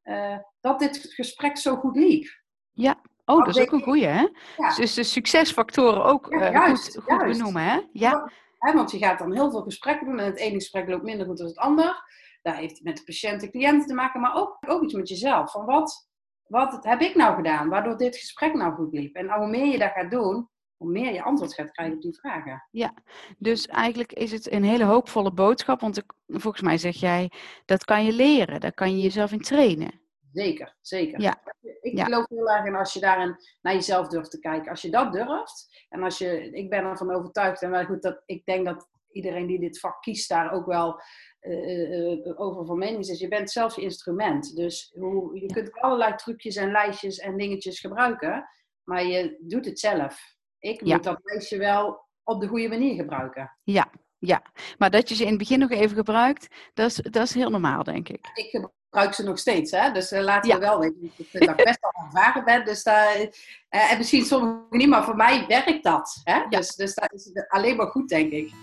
uh, 0.05 0.37
dat 0.59 0.79
dit 0.79 1.13
gesprek 1.13 1.57
zo 1.57 1.75
goed 1.75 1.95
liep. 1.95 2.27
Ja, 2.71 3.01
oh, 3.25 3.45
dat, 3.45 3.55
is 3.55 3.61
ook 3.61 3.71
een 3.71 3.83
goeie, 3.83 4.05
hè? 4.05 4.27
Dus 4.75 4.93
de 4.93 5.03
succesfactoren 5.03 6.03
ook 6.03 6.27
ja, 6.29 6.51
uh, 6.51 6.69
goed, 6.69 6.97
goed 7.03 7.17
benoemen, 7.17 7.63
hè? 7.63 7.81
Ja. 7.91 8.31
want 8.59 8.91
je 8.91 8.97
gaat 8.97 9.19
dan 9.19 9.33
heel 9.33 9.51
veel 9.51 9.61
gesprekken 9.61 10.07
doen 10.07 10.19
en 10.19 10.25
het 10.25 10.37
ene 10.37 10.53
gesprek 10.53 10.87
loopt 10.87 11.03
minder 11.03 11.25
goed 11.25 11.37
dan 11.37 11.47
het 11.47 11.57
ander. 11.57 12.03
Dat 12.41 12.55
heeft 12.55 12.83
met 12.83 12.97
de 12.97 13.03
patiënt 13.03 13.43
en 13.43 13.51
cliënten 13.51 13.87
te 13.87 13.93
maken, 13.93 14.21
maar 14.21 14.35
ook, 14.35 14.57
ook 14.67 14.83
iets 14.83 14.93
met 14.93 15.09
jezelf. 15.09 15.51
Van 15.51 15.65
wat, 15.65 16.09
wat 16.43 16.83
heb 16.83 17.01
ik 17.01 17.15
nou 17.15 17.35
gedaan, 17.35 17.69
waardoor 17.69 17.97
dit 17.97 18.17
gesprek 18.17 18.53
nou 18.53 18.73
goed 18.73 18.93
liep? 18.93 19.15
En 19.15 19.31
hoe 19.31 19.47
meer 19.47 19.65
je 19.65 19.77
dat 19.77 19.91
gaat 19.91 20.11
doen, 20.11 20.49
hoe 20.77 20.91
meer 20.91 21.13
je 21.13 21.23
antwoord 21.23 21.53
gaat 21.53 21.71
krijgen 21.71 21.95
op 21.95 22.01
die 22.01 22.19
vragen. 22.19 22.67
Ja, 22.71 22.93
dus 23.37 23.67
eigenlijk 23.67 24.13
is 24.13 24.31
het 24.31 24.51
een 24.51 24.63
hele 24.63 24.83
hoopvolle 24.83 25.33
boodschap, 25.33 25.79
want 25.79 26.03
volgens 26.27 26.63
mij 26.63 26.77
zeg 26.77 26.95
jij, 26.95 27.31
dat 27.65 27.83
kan 27.83 28.05
je 28.05 28.13
leren, 28.13 28.59
daar 28.59 28.73
kan 28.73 28.95
je 28.95 29.01
jezelf 29.01 29.31
in 29.31 29.41
trainen. 29.41 30.03
Zeker, 30.31 30.75
zeker. 30.81 31.21
Ja. 31.21 31.41
Ik 31.81 31.99
geloof 31.99 32.29
heel 32.29 32.49
erg 32.49 32.65
in 32.65 32.75
als 32.75 32.93
je 32.93 32.99
daarin 32.99 33.35
naar 33.61 33.73
jezelf 33.73 34.07
durft 34.07 34.31
te 34.31 34.39
kijken. 34.39 34.69
Als 34.69 34.81
je 34.81 34.89
dat 34.89 35.13
durft, 35.13 35.85
en 35.89 36.03
als 36.03 36.17
je, 36.17 36.51
ik 36.51 36.69
ben 36.69 36.83
ervan 36.83 37.11
overtuigd, 37.11 37.61
en 37.61 37.69
wel 37.69 37.85
goed, 37.85 38.01
dat 38.01 38.21
ik 38.25 38.45
denk 38.45 38.65
dat 38.65 38.89
iedereen 39.11 39.47
die 39.47 39.59
dit 39.59 39.79
vak 39.79 40.01
kiest 40.01 40.29
daar 40.29 40.51
ook 40.51 40.65
wel 40.65 41.01
uh, 41.41 42.39
over 42.39 42.65
van 42.65 42.77
mening 42.77 43.07
is. 43.07 43.19
Je 43.19 43.27
bent 43.27 43.51
zelf 43.51 43.75
je 43.75 43.81
instrument. 43.81 44.55
Dus 44.55 44.95
hoe, 44.99 45.39
je 45.39 45.45
kunt 45.45 45.71
allerlei 45.71 46.15
trucjes 46.15 46.55
en 46.55 46.71
lijstjes 46.71 47.17
en 47.17 47.37
dingetjes 47.37 47.79
gebruiken, 47.79 48.49
maar 48.83 49.05
je 49.05 49.37
doet 49.41 49.65
het 49.65 49.79
zelf. 49.79 50.34
Ik 50.65 50.81
moet 50.81 51.03
dat 51.03 51.19
lijstje 51.23 51.57
wel 51.57 52.05
op 52.23 52.41
de 52.41 52.47
goede 52.47 52.67
manier 52.67 52.95
gebruiken. 52.95 53.57
Ja, 53.63 53.91
ja. 54.17 54.41
Maar 54.77 54.89
dat 54.89 55.09
je 55.09 55.15
ze 55.15 55.23
in 55.23 55.29
het 55.29 55.37
begin 55.37 55.59
nog 55.59 55.71
even 55.71 55.95
gebruikt, 55.95 56.47
dat 56.73 56.89
is, 56.89 56.95
dat 56.95 57.23
is 57.23 57.33
heel 57.33 57.49
normaal, 57.49 57.83
denk 57.83 58.09
ik. 58.09 58.27
Ik 58.33 58.49
gebruik 58.49 59.13
ze 59.13 59.23
nog 59.23 59.39
steeds, 59.39 59.71
hè? 59.71 59.91
dus 59.91 60.11
uh, 60.11 60.21
laten 60.21 60.53
we 60.53 60.59
wel 60.59 60.79
weten. 60.79 61.11
Ik 61.17 61.27
vind 61.27 61.45
dat 61.45 61.59
ik 61.59 61.65
best 61.65 61.79
wel 61.79 62.05
ervaren 62.05 62.43
ben. 62.43 62.65
Dus 62.65 62.83
daar, 62.83 63.17
uh, 63.17 63.91
en 63.91 63.97
misschien 63.97 64.25
sommigen 64.25 64.65
niet, 64.69 64.89
maar 64.89 65.03
voor 65.03 65.15
mij 65.15 65.45
werkt 65.47 65.83
dat. 65.83 66.21
Hè? 66.23 66.35
Ja. 66.35 66.47
Dus, 66.47 66.75
dus 66.75 66.93
dat 66.93 67.13
is 67.13 67.31
alleen 67.47 67.75
maar 67.75 67.87
goed, 67.87 68.09
denk 68.09 68.31
ik. 68.31 68.53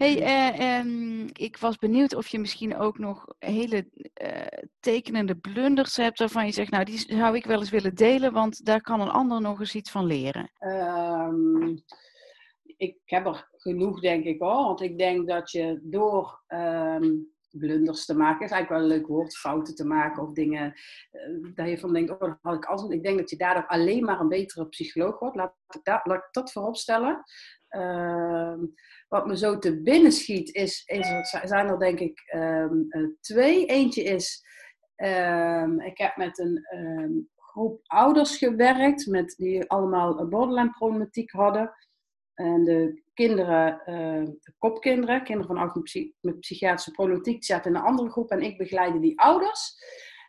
Hey, 0.00 0.22
eh, 0.22 0.78
ehm, 0.78 1.28
ik 1.32 1.56
was 1.56 1.76
benieuwd 1.76 2.14
of 2.14 2.26
je 2.26 2.38
misschien 2.38 2.76
ook 2.76 2.98
nog 2.98 3.26
hele 3.38 3.88
eh, 4.14 4.58
tekenende 4.78 5.36
blunders 5.36 5.96
hebt 5.96 6.18
waarvan 6.18 6.46
je 6.46 6.52
zegt, 6.52 6.70
nou 6.70 6.84
die 6.84 6.98
zou 6.98 7.36
ik 7.36 7.46
wel 7.46 7.58
eens 7.58 7.70
willen 7.70 7.94
delen, 7.94 8.32
want 8.32 8.64
daar 8.64 8.80
kan 8.80 9.00
een 9.00 9.08
ander 9.08 9.40
nog 9.40 9.60
eens 9.60 9.74
iets 9.74 9.90
van 9.90 10.06
leren. 10.06 10.50
Ehm, 10.58 11.76
ik 12.76 12.96
heb 13.04 13.26
er 13.26 13.48
genoeg, 13.56 14.00
denk 14.00 14.24
ik 14.24 14.40
hoor. 14.40 14.64
Want 14.64 14.80
ik 14.80 14.98
denk 14.98 15.28
dat 15.28 15.50
je 15.50 15.80
door 15.82 16.42
ehm, 16.46 17.12
blunders 17.50 18.04
te 18.04 18.16
maken, 18.16 18.44
is 18.44 18.50
eigenlijk 18.50 18.82
wel 18.82 18.90
een 18.90 18.98
leuk 18.98 19.08
woord, 19.08 19.36
fouten 19.36 19.74
te 19.74 19.86
maken 19.86 20.22
of 20.22 20.32
dingen, 20.32 20.74
uh, 21.12 21.54
dat 21.54 21.68
je 21.68 21.78
van 21.78 21.92
denkt, 21.92 22.10
oh, 22.10 22.20
dat 22.20 22.38
had 22.42 22.54
ik 22.54 22.64
als. 22.64 22.88
Ik 22.88 23.02
denk 23.02 23.18
dat 23.18 23.30
je 23.30 23.36
daardoor 23.36 23.66
alleen 23.66 24.04
maar 24.04 24.20
een 24.20 24.28
betere 24.28 24.68
psycholoog 24.68 25.18
wordt. 25.18 25.36
Laat 25.36 25.54
ik 25.68 25.84
dat, 25.84 26.00
laat 26.04 26.18
ik 26.18 26.28
dat 26.30 26.52
voorop 26.52 26.76
stellen. 26.76 27.24
Ehm, 27.70 28.58
wat 29.08 29.26
me 29.26 29.36
zo 29.36 29.58
te 29.58 29.82
binnen 29.82 30.12
schiet, 30.12 30.54
is, 30.54 30.82
is 30.86 31.30
zijn 31.44 31.68
er 31.68 31.78
denk 31.78 31.98
ik 31.98 32.32
um, 32.34 32.88
twee. 33.20 33.66
Eentje 33.66 34.02
is, 34.02 34.44
um, 34.96 35.80
ik 35.80 35.98
heb 35.98 36.16
met 36.16 36.38
een 36.38 37.28
groep 37.36 37.80
ouders 37.86 38.36
gewerkt, 38.38 39.06
met, 39.06 39.34
die 39.36 39.64
allemaal 39.70 40.28
borderline 40.28 40.70
problematiek 40.70 41.30
hadden. 41.30 41.72
En 42.34 42.64
de 42.64 43.02
kinderen, 43.14 43.82
de 44.40 44.54
kopkinderen, 44.58 45.24
kinderen 45.24 45.56
van 45.56 45.62
ouders 45.62 46.14
met 46.20 46.40
psychiatrische 46.40 46.90
problematiek, 46.90 47.44
zaten 47.44 47.70
in 47.70 47.76
een 47.76 47.84
andere 47.84 48.10
groep 48.10 48.30
en 48.30 48.42
ik 48.42 48.58
begeleide 48.58 49.00
die 49.00 49.20
ouders. 49.20 49.76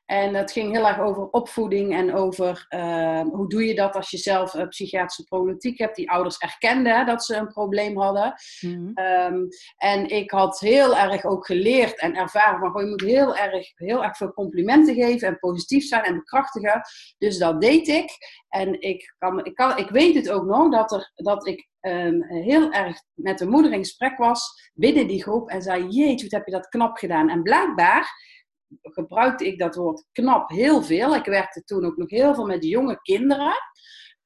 En 0.05 0.36
het 0.36 0.51
ging 0.51 0.72
heel 0.72 0.88
erg 0.88 1.00
over 1.00 1.29
opvoeding 1.29 1.93
en 1.93 2.13
over 2.13 2.65
uh, 2.70 3.22
hoe 3.22 3.50
doe 3.50 3.65
je 3.65 3.75
dat 3.75 3.96
als 3.96 4.10
je 4.10 4.17
zelf 4.17 4.53
uh, 4.53 4.67
psychiatrische 4.67 5.24
problematiek 5.24 5.77
hebt. 5.77 5.96
Die 5.96 6.12
ouders 6.12 6.38
erkenden 6.38 7.05
dat 7.05 7.25
ze 7.25 7.36
een 7.36 7.48
probleem 7.48 7.98
hadden. 7.98 8.34
Mm 8.60 8.93
um, 8.96 9.48
en 9.77 10.10
ik 10.10 10.31
had 10.31 10.60
heel 10.60 10.98
erg 10.98 11.25
ook 11.25 11.46
geleerd 11.46 12.00
en 12.00 12.15
ervaren 12.15 12.72
van 12.72 12.84
je 12.84 12.89
moet 12.89 13.01
heel 13.01 13.36
erg, 13.38 13.72
heel 13.75 14.03
erg 14.03 14.17
veel 14.17 14.34
complimenten 14.34 14.96
geven 14.96 15.27
en 15.27 15.39
positief 15.39 15.84
zijn 15.84 16.03
en 16.03 16.15
bekrachtigen. 16.15 16.81
Dus 17.17 17.38
dat 17.38 17.62
deed 17.62 17.88
ik. 17.88 18.12
En 18.50 18.81
ik, 18.81 19.15
kan, 19.17 19.46
ik, 19.46 19.55
kan, 19.55 19.77
ik 19.77 19.89
weet 19.89 20.15
het 20.15 20.29
ook 20.29 20.46
nog 20.46 20.72
dat, 20.72 20.91
er, 20.91 21.12
dat 21.15 21.48
ik 21.48 21.67
um, 21.81 22.24
heel 22.24 22.72
erg 22.72 22.98
met 23.13 23.38
de 23.38 23.48
moeder 23.48 23.72
in 23.74 23.79
gesprek 23.79 24.17
was 24.17 24.72
binnen 24.74 25.08
die 25.08 25.24
groep 25.24 25.50
en 25.50 25.62
zei: 25.62 25.88
Jeetje, 25.88 26.24
wat 26.24 26.31
heb 26.31 26.46
je 26.46 26.51
dat 26.51 26.70
knap 26.70 26.98
gedaan? 26.98 27.29
En 27.29 27.41
blijkbaar 27.43 28.10
gebruikte 28.82 29.48
ik 29.48 29.60
dat 29.60 29.75
woord 29.75 30.06
knap 30.12 30.50
heel 30.50 30.84
veel. 30.84 31.16
Ik 31.16 31.25
werkte 31.25 31.63
toen 31.63 31.86
ook 31.86 31.98
nog 31.98 32.10
heel 32.10 32.36
veel 32.36 32.46
met 32.46 32.63
jonge 32.63 33.01
kinderen. 33.01 33.54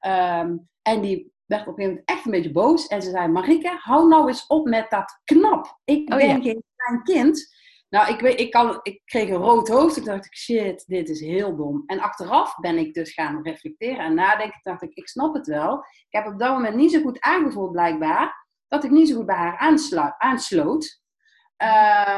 Um, 0.08 0.70
en 0.82 1.02
die 1.02 1.34
werd 1.46 1.68
op 1.68 1.68
een 1.68 1.74
gegeven 1.74 1.90
moment 1.90 2.02
echt 2.06 2.26
een 2.26 2.32
beetje 2.32 2.52
boos. 2.52 2.88
En 2.88 3.02
ze 3.02 3.10
zei, 3.10 3.28
Marike, 3.28 3.78
hou 3.78 4.08
nou 4.08 4.28
eens 4.28 4.48
op 4.48 4.68
met 4.68 4.90
dat 4.90 5.20
knap. 5.24 5.80
Ik 5.84 6.12
oh, 6.12 6.18
ben 6.18 6.28
ja. 6.28 6.42
geen 6.42 6.64
klein 6.76 7.04
kind. 7.04 7.54
Nou, 7.90 8.14
ik, 8.14 8.20
weet, 8.20 8.40
ik, 8.40 8.52
kan, 8.52 8.80
ik 8.82 9.02
kreeg 9.06 9.30
een 9.30 9.36
rood 9.36 9.68
hoofd. 9.68 9.98
Ik 9.98 10.06
dacht, 10.06 10.38
shit, 10.38 10.84
dit 10.88 11.10
is 11.10 11.20
heel 11.20 11.56
dom. 11.56 11.84
En 11.86 12.00
achteraf 12.00 12.56
ben 12.56 12.78
ik 12.78 12.94
dus 12.94 13.14
gaan 13.14 13.44
reflecteren 13.44 14.06
en 14.06 14.14
nadenken. 14.14 14.60
dacht 14.62 14.82
ik, 14.82 14.94
ik 14.94 15.08
snap 15.08 15.34
het 15.34 15.48
wel. 15.48 15.78
Ik 15.78 16.06
heb 16.10 16.26
op 16.26 16.40
dat 16.40 16.54
moment 16.54 16.76
niet 16.76 16.92
zo 16.92 17.02
goed 17.02 17.20
aangevoeld, 17.20 17.72
blijkbaar. 17.72 18.48
Dat 18.68 18.84
ik 18.84 18.92
niet 18.92 19.10
zo 19.10 19.16
goed 19.16 19.26
bij 19.26 19.36
haar 19.36 19.58
aansloot. 20.18 21.02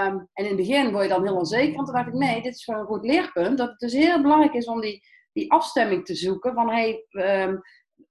Ehm, 0.07 0.17
en 0.33 0.43
in 0.43 0.45
het 0.45 0.55
begin 0.55 0.91
word 0.91 1.03
je 1.03 1.09
dan 1.09 1.25
heel 1.25 1.35
onzeker, 1.35 1.75
want 1.75 1.87
dan 1.87 1.95
dacht 1.95 2.07
ik, 2.07 2.13
nee, 2.13 2.41
dit 2.41 2.55
is 2.55 2.63
gewoon 2.63 2.79
een 2.79 2.85
goed 2.85 3.05
leerpunt. 3.05 3.57
Dat 3.57 3.69
het 3.69 3.79
dus 3.79 3.93
heel 3.93 4.21
belangrijk 4.21 4.53
is 4.53 4.67
om 4.67 4.81
die, 4.81 5.03
die 5.31 5.51
afstemming 5.51 6.05
te 6.05 6.15
zoeken 6.15 6.53
van, 6.53 6.69
hey, 6.69 7.05
um, 7.09 7.61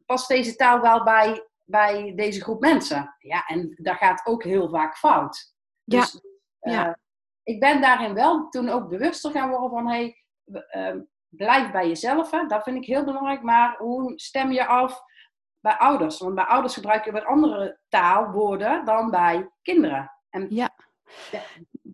past 0.07 0.29
deze 0.29 0.57
taal 0.57 0.81
wel 0.81 1.05
bij, 1.05 1.49
bij 1.65 2.13
deze 2.15 2.41
groep 2.41 2.61
mensen? 2.61 3.15
Ja, 3.19 3.47
en 3.47 3.75
dat 3.77 3.97
gaat 3.97 4.27
ook 4.27 4.43
heel 4.43 4.69
vaak 4.69 4.97
fout. 4.97 5.55
Ja. 5.85 6.01
Dus, 6.01 6.21
ja. 6.61 6.87
Uh, 6.87 6.95
ik 7.43 7.61
ben 7.61 7.81
daarin 7.81 8.15
wel 8.15 8.49
toen 8.49 8.69
ook 8.69 8.89
bewuster 8.89 9.31
gaan 9.31 9.51
worden 9.51 9.71
van, 9.71 9.89
hey, 9.89 10.25
uh, 10.47 11.01
blijf 11.29 11.71
bij 11.71 11.89
jezelf, 11.89 12.31
hè? 12.31 12.47
dat 12.47 12.63
vind 12.63 12.77
ik 12.77 12.85
heel 12.85 13.05
belangrijk, 13.05 13.43
maar 13.43 13.77
hoe 13.79 14.13
stem 14.17 14.53
je 14.53 14.67
af 14.67 15.03
bij 15.61 15.77
ouders? 15.77 16.19
Want 16.19 16.35
bij 16.35 16.45
ouders 16.45 16.75
gebruik 16.75 17.05
je 17.05 17.13
weer 17.13 17.27
andere 17.27 17.79
taalwoorden 17.89 18.85
dan 18.85 19.11
bij 19.11 19.51
kinderen. 19.63 20.13
En 20.31 20.47
ja. 20.51 20.75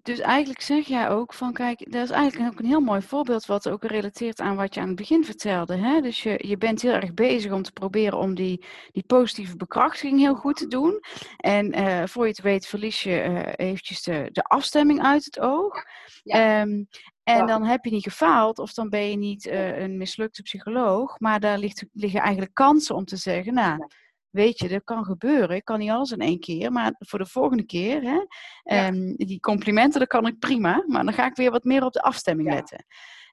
Dus 0.02 0.21
eigenlijk 0.21 0.61
zeg 0.61 0.87
jij 0.87 1.09
ook 1.09 1.35
van, 1.35 1.52
kijk, 1.52 1.92
dat 1.92 2.02
is 2.02 2.11
eigenlijk 2.11 2.52
ook 2.52 2.59
een 2.59 2.66
heel 2.66 2.80
mooi 2.80 3.02
voorbeeld 3.02 3.47
wat 3.47 3.68
ook 3.68 3.85
relateert 3.85 4.40
aan 4.40 4.56
wat 4.56 4.75
je 4.75 4.80
aan 4.80 4.87
het 4.87 4.97
begin 4.97 5.25
vertelde. 5.25 5.76
Hè? 5.76 6.00
Dus 6.00 6.23
je, 6.23 6.49
je 6.49 6.56
bent 6.56 6.82
heel 6.82 6.92
erg 6.92 7.14
bezig 7.14 7.52
om 7.52 7.62
te 7.62 7.73
proberen 7.73 8.18
om 8.18 8.35
die, 8.35 8.64
die 8.92 9.04
positieve 9.06 9.56
bekrachtiging 9.56 10.18
heel 10.18 10.35
goed 10.35 10.56
te 10.56 10.66
doen. 10.66 11.00
En 11.37 11.78
uh, 11.78 12.02
voor 12.06 12.25
je 12.25 12.30
het 12.30 12.40
weet 12.40 12.66
verlies 12.66 13.02
je 13.02 13.25
uh, 13.25 13.68
eventjes 13.68 14.02
de, 14.02 14.28
de 14.32 14.42
afstemming 14.42 15.02
uit 15.02 15.25
het 15.25 15.40
oog. 15.40 15.85
Ja. 16.23 16.61
Um, 16.61 16.88
en 17.23 17.47
dan 17.47 17.64
heb 17.64 17.85
je 17.85 17.90
niet 17.90 18.02
gefaald 18.02 18.59
of 18.59 18.73
dan 18.73 18.88
ben 18.88 19.11
je 19.11 19.16
niet 19.16 19.47
uh, 19.47 19.78
een 19.78 19.97
mislukte 19.97 20.42
psycholoog. 20.42 21.21
Maar 21.21 21.40
daar 21.40 21.59
ligt, 21.59 21.85
liggen 21.92 22.21
eigenlijk 22.21 22.54
kansen 22.54 22.94
om 22.94 23.04
te 23.04 23.16
zeggen, 23.16 23.54
nou 23.54 23.87
weet 24.33 24.59
je, 24.59 24.69
dat 24.69 24.85
kan 24.85 25.05
gebeuren. 25.05 25.57
Ik 25.57 25.65
kan 25.65 25.79
niet 25.79 25.91
alles 25.91 26.11
in 26.11 26.21
één 26.21 26.41
keer, 26.41 26.73
maar 26.73 26.95
voor 26.99 27.19
de 27.19 27.27
volgende 27.27 27.65
keer, 27.65 28.03
hè, 28.03 28.19
ja. 28.62 28.89
um, 28.89 29.15
die 29.17 29.41
complimenten, 29.41 30.01
dat 30.01 30.09
kan 30.09 30.27
ik 30.27 30.39
prima. 30.39 30.85
Maar 30.87 31.05
dan 31.05 31.15
ga 31.15 31.27
ik 31.27 31.37
weer 31.37 31.51
wat 31.51 31.65
meer 31.65 31.85
op 31.85 31.93
de 31.93 32.03
afstemming 32.03 32.49
ja. 32.49 32.55
letten. 32.55 32.85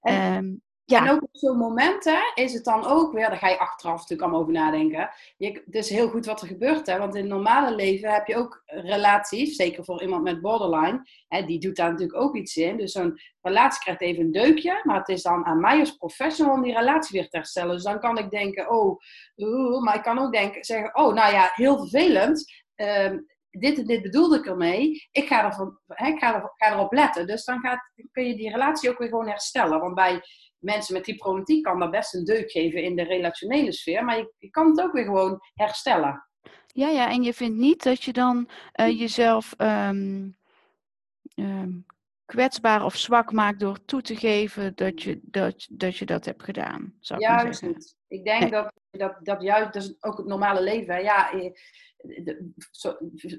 En, 0.02 0.36
um, 0.36 0.62
ja. 0.90 1.06
en 1.06 1.12
ook 1.12 1.22
op 1.22 1.30
zo'n 1.32 1.58
moment 1.58 2.04
hè, 2.04 2.20
is 2.34 2.54
het 2.54 2.64
dan 2.64 2.86
ook 2.86 3.14
weer, 3.14 3.30
daar 3.30 3.38
ga 3.38 3.48
je 3.48 3.60
achteraf 3.60 3.94
natuurlijk 3.94 4.22
allemaal 4.22 4.42
over 4.42 4.54
nadenken. 4.54 5.10
Je, 5.38 5.62
het 5.66 5.76
is 5.76 5.90
heel 5.90 6.10
goed 6.10 6.26
wat 6.26 6.42
er 6.42 6.48
gebeurt, 6.48 6.88
hè, 6.88 6.98
want 6.98 7.16
in 7.16 7.22
het 7.22 7.30
normale 7.30 7.76
leven 7.76 8.14
heb 8.14 8.28
je 8.28 8.36
ook 8.36 8.64
relaties, 8.66 9.56
zeker 9.56 9.84
voor 9.84 10.02
iemand 10.02 10.24
met 10.24 10.42
borderline, 10.42 11.08
hè, 11.28 11.46
die 11.46 11.60
doet 11.60 11.76
daar 11.76 11.92
natuurlijk 11.92 12.22
ook 12.22 12.36
iets 12.36 12.58
in. 12.58 12.78
Dus 12.78 12.92
zo'n 12.92 13.20
relatie 13.42 13.82
krijgt 13.82 14.02
even 14.02 14.24
een 14.24 14.32
deukje, 14.32 14.82
maar 14.84 14.98
het 14.98 15.10
is 15.10 15.22
dan 15.22 15.46
aan 15.46 15.60
mij 15.60 15.80
als 15.80 15.96
professional 15.96 16.54
om 16.54 16.64
die 16.64 16.78
relatie 16.78 17.20
weer 17.20 17.30
te 17.30 17.38
herstellen. 17.38 17.76
Dus 17.76 17.84
dan 17.84 18.00
kan 18.00 18.18
ik 18.18 18.30
denken, 18.30 18.70
oh, 18.70 19.00
maar 19.84 19.96
ik 19.96 20.04
kan 20.04 20.20
ook 20.20 20.32
denken, 20.32 20.64
zeggen, 20.64 20.96
oh, 20.96 21.14
nou 21.14 21.34
ja, 21.34 21.52
heel 21.54 21.78
vervelend. 21.78 22.46
Um, 22.76 23.26
dit 23.52 23.78
en 23.78 23.86
dit 23.86 24.02
bedoelde 24.02 24.38
ik 24.38 24.46
ermee. 24.46 25.08
Ik 25.12 25.28
ga, 25.28 25.46
ervan, 25.46 25.80
hè, 25.88 26.08
ik 26.08 26.20
ga, 26.20 26.36
er, 26.36 26.52
ga 26.56 26.74
erop 26.74 26.94
letten. 26.94 27.28
Dus 27.28 27.46
dan 27.46 27.60
gaat, 27.60 27.92
kun 28.12 28.28
je 28.28 28.36
die 28.36 28.52
relatie 28.52 28.90
ook 28.90 28.98
weer 28.98 29.08
gewoon 29.08 29.28
herstellen. 29.28 29.80
Want 29.80 29.96
bij 29.96 30.22
mensen 30.60 30.94
met 30.94 31.06
die 31.06 31.16
problematiek 31.16 31.64
kan 31.64 31.80
dat 31.80 31.92
best 31.92 32.14
een 32.14 32.26
deuk 32.26 32.52
geven 32.52 32.84
in 32.84 32.96
de 32.96 33.04
relationele 33.04 33.72
sfeer. 33.72 34.06
Maar 34.06 34.18
je, 34.18 34.34
je 34.38 34.50
kan 34.50 34.70
het 34.70 34.82
ook 34.82 34.94
weer 34.94 35.06
gewoon 35.06 35.40
herstellen. 35.54 36.28
Ja, 36.68 36.90
ja, 36.90 37.10
en 37.10 37.24
je 37.24 37.34
vindt 37.34 37.58
niet 37.58 37.84
dat 37.84 38.04
je 38.04 38.14
dan 38.14 38.50
uh, 38.76 39.00
jezelf 39.00 39.54
um, 39.58 40.38
um, 41.36 41.86
kwetsbaar 42.26 42.86
of 42.86 42.96
zwak 42.96 43.32
maakt 43.32 43.60
door 43.60 43.86
toe 43.86 44.02
te 44.02 44.16
geven 44.16 44.76
dat 44.76 45.02
je 45.02 45.20
dat, 45.22 45.68
dat, 45.72 45.98
je 45.98 46.06
dat 46.06 46.26
hebt 46.26 46.44
gedaan. 46.44 46.94
Zou 47.00 47.20
ik 47.20 47.28
juist 47.28 47.62
niet. 47.62 47.98
Ik 48.10 48.24
denk 48.24 48.52
dat, 48.52 48.74
dat, 48.92 49.18
dat 49.24 49.42
juist, 49.42 49.74
dat 49.74 49.84
is 49.84 50.04
ook 50.04 50.18
het 50.18 50.26
normale 50.26 50.62
leven. 50.62 51.04
Ja, 51.04 51.32
eh, 51.32 51.52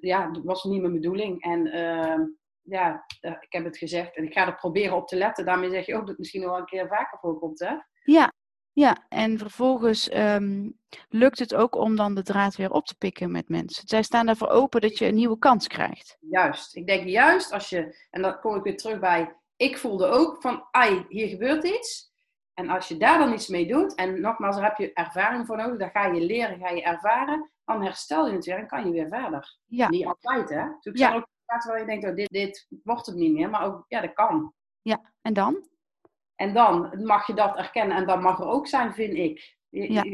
ja, 0.00 0.30
dat 0.30 0.44
was 0.44 0.64
niet 0.64 0.80
mijn 0.80 0.92
bedoeling. 0.92 1.42
En 1.42 1.66
uh, 1.66 2.26
ja, 2.62 3.04
ik 3.20 3.52
heb 3.52 3.64
het 3.64 3.78
gezegd 3.78 4.16
en 4.16 4.24
ik 4.24 4.32
ga 4.32 4.46
er 4.46 4.54
proberen 4.54 4.96
op 4.96 5.08
te 5.08 5.16
letten. 5.16 5.44
Daarmee 5.44 5.70
zeg 5.70 5.86
je 5.86 5.94
ook 5.94 6.00
dat 6.00 6.08
het 6.08 6.18
misschien 6.18 6.40
nog 6.40 6.50
wel 6.50 6.58
een 6.58 6.66
keer 6.66 6.88
vaker 6.88 7.18
voorkomt, 7.18 7.58
hè? 7.58 7.74
Ja, 8.04 8.32
ja, 8.72 9.06
en 9.08 9.38
vervolgens 9.38 10.14
um, 10.14 10.78
lukt 11.08 11.38
het 11.38 11.54
ook 11.54 11.74
om 11.74 11.96
dan 11.96 12.14
de 12.14 12.22
draad 12.22 12.56
weer 12.56 12.70
op 12.70 12.86
te 12.86 12.94
pikken 12.94 13.30
met 13.30 13.48
mensen. 13.48 13.88
Zij 13.88 14.02
staan 14.02 14.28
ervoor 14.28 14.48
open 14.48 14.80
dat 14.80 14.98
je 14.98 15.06
een 15.06 15.14
nieuwe 15.14 15.38
kans 15.38 15.66
krijgt. 15.66 16.16
Juist. 16.20 16.76
Ik 16.76 16.86
denk 16.86 17.08
juist 17.08 17.52
als 17.52 17.68
je, 17.68 18.06
en 18.10 18.22
dan 18.22 18.40
kom 18.40 18.54
ik 18.54 18.62
weer 18.62 18.76
terug 18.76 18.98
bij, 18.98 19.36
ik 19.56 19.78
voelde 19.78 20.06
ook 20.06 20.42
van, 20.42 20.64
ai, 20.70 21.04
hier 21.08 21.28
gebeurt 21.28 21.64
iets. 21.64 22.09
En 22.60 22.68
als 22.68 22.88
je 22.88 22.96
daar 22.96 23.18
dan 23.18 23.32
iets 23.32 23.48
mee 23.48 23.66
doet, 23.66 23.94
en 23.94 24.20
nogmaals, 24.20 24.56
daar 24.56 24.64
heb 24.64 24.76
je 24.76 24.92
ervaring 24.92 25.46
voor 25.46 25.56
nodig, 25.56 25.78
dan 25.78 25.90
ga 25.90 26.06
je 26.06 26.20
leren, 26.20 26.58
ga 26.58 26.68
je 26.68 26.82
ervaren, 26.82 27.50
dan 27.64 27.82
herstel 27.82 28.26
je 28.26 28.32
het 28.32 28.44
weer 28.44 28.58
en 28.58 28.66
kan 28.66 28.86
je 28.86 28.92
weer 28.92 29.08
verder. 29.08 29.58
Ja. 29.66 29.88
Niet 29.88 30.06
altijd, 30.06 30.48
hè? 30.48 30.64
Dus 30.80 30.98
ja. 30.98 31.08
zijn 31.08 31.14
ook 31.14 31.28
plaatsen 31.44 31.70
waar 31.70 31.80
je 31.80 31.86
denkt, 31.86 32.04
oh, 32.04 32.14
dit, 32.14 32.28
dit 32.28 32.66
wordt 32.84 33.06
het 33.06 33.16
niet 33.16 33.32
meer, 33.32 33.50
maar 33.50 33.64
ook, 33.64 33.84
ja, 33.88 34.00
dat 34.00 34.12
kan. 34.12 34.54
Ja, 34.82 35.12
en 35.22 35.32
dan? 35.32 35.68
En 36.34 36.54
dan 36.54 37.04
mag 37.04 37.26
je 37.26 37.34
dat 37.34 37.56
erkennen 37.56 37.96
en 37.96 38.06
dat 38.06 38.20
mag 38.20 38.38
er 38.38 38.46
ook 38.46 38.66
zijn, 38.66 38.94
vind 38.94 39.14
ik. 39.14 39.56
Ja. 39.68 40.04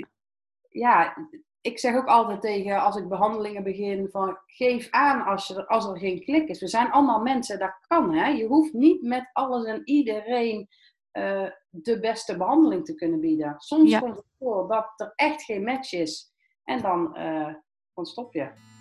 ja, 0.68 1.16
ik 1.60 1.78
zeg 1.78 1.96
ook 1.96 2.06
altijd 2.06 2.40
tegen, 2.40 2.82
als 2.82 2.96
ik 2.96 3.08
behandelingen 3.08 3.62
begin, 3.62 4.08
van 4.10 4.38
geef 4.46 4.90
aan 4.90 5.24
als, 5.24 5.46
je, 5.46 5.66
als 5.66 5.86
er 5.86 5.98
geen 5.98 6.24
klik 6.24 6.48
is. 6.48 6.60
We 6.60 6.68
zijn 6.68 6.90
allemaal 6.90 7.22
mensen, 7.22 7.58
dat 7.58 7.78
kan. 7.86 8.14
Hè? 8.14 8.28
Je 8.28 8.46
hoeft 8.46 8.72
niet 8.72 9.02
met 9.02 9.30
alles 9.32 9.64
en 9.64 9.82
iedereen 9.84 10.68
uh, 11.16 11.50
de 11.68 12.00
beste 12.00 12.36
behandeling 12.36 12.84
te 12.84 12.94
kunnen 12.94 13.20
bieden. 13.20 13.54
Soms 13.58 13.90
ja. 13.90 13.98
komt 13.98 14.16
het 14.16 14.32
voor 14.38 14.68
dat 14.68 14.92
er 14.96 15.12
echt 15.14 15.42
geen 15.42 15.64
match 15.64 15.92
is. 15.92 16.32
En 16.64 16.82
dan, 16.82 17.18
uh, 17.18 17.54
dan 17.94 18.06
stop 18.06 18.34
je. 18.34 18.75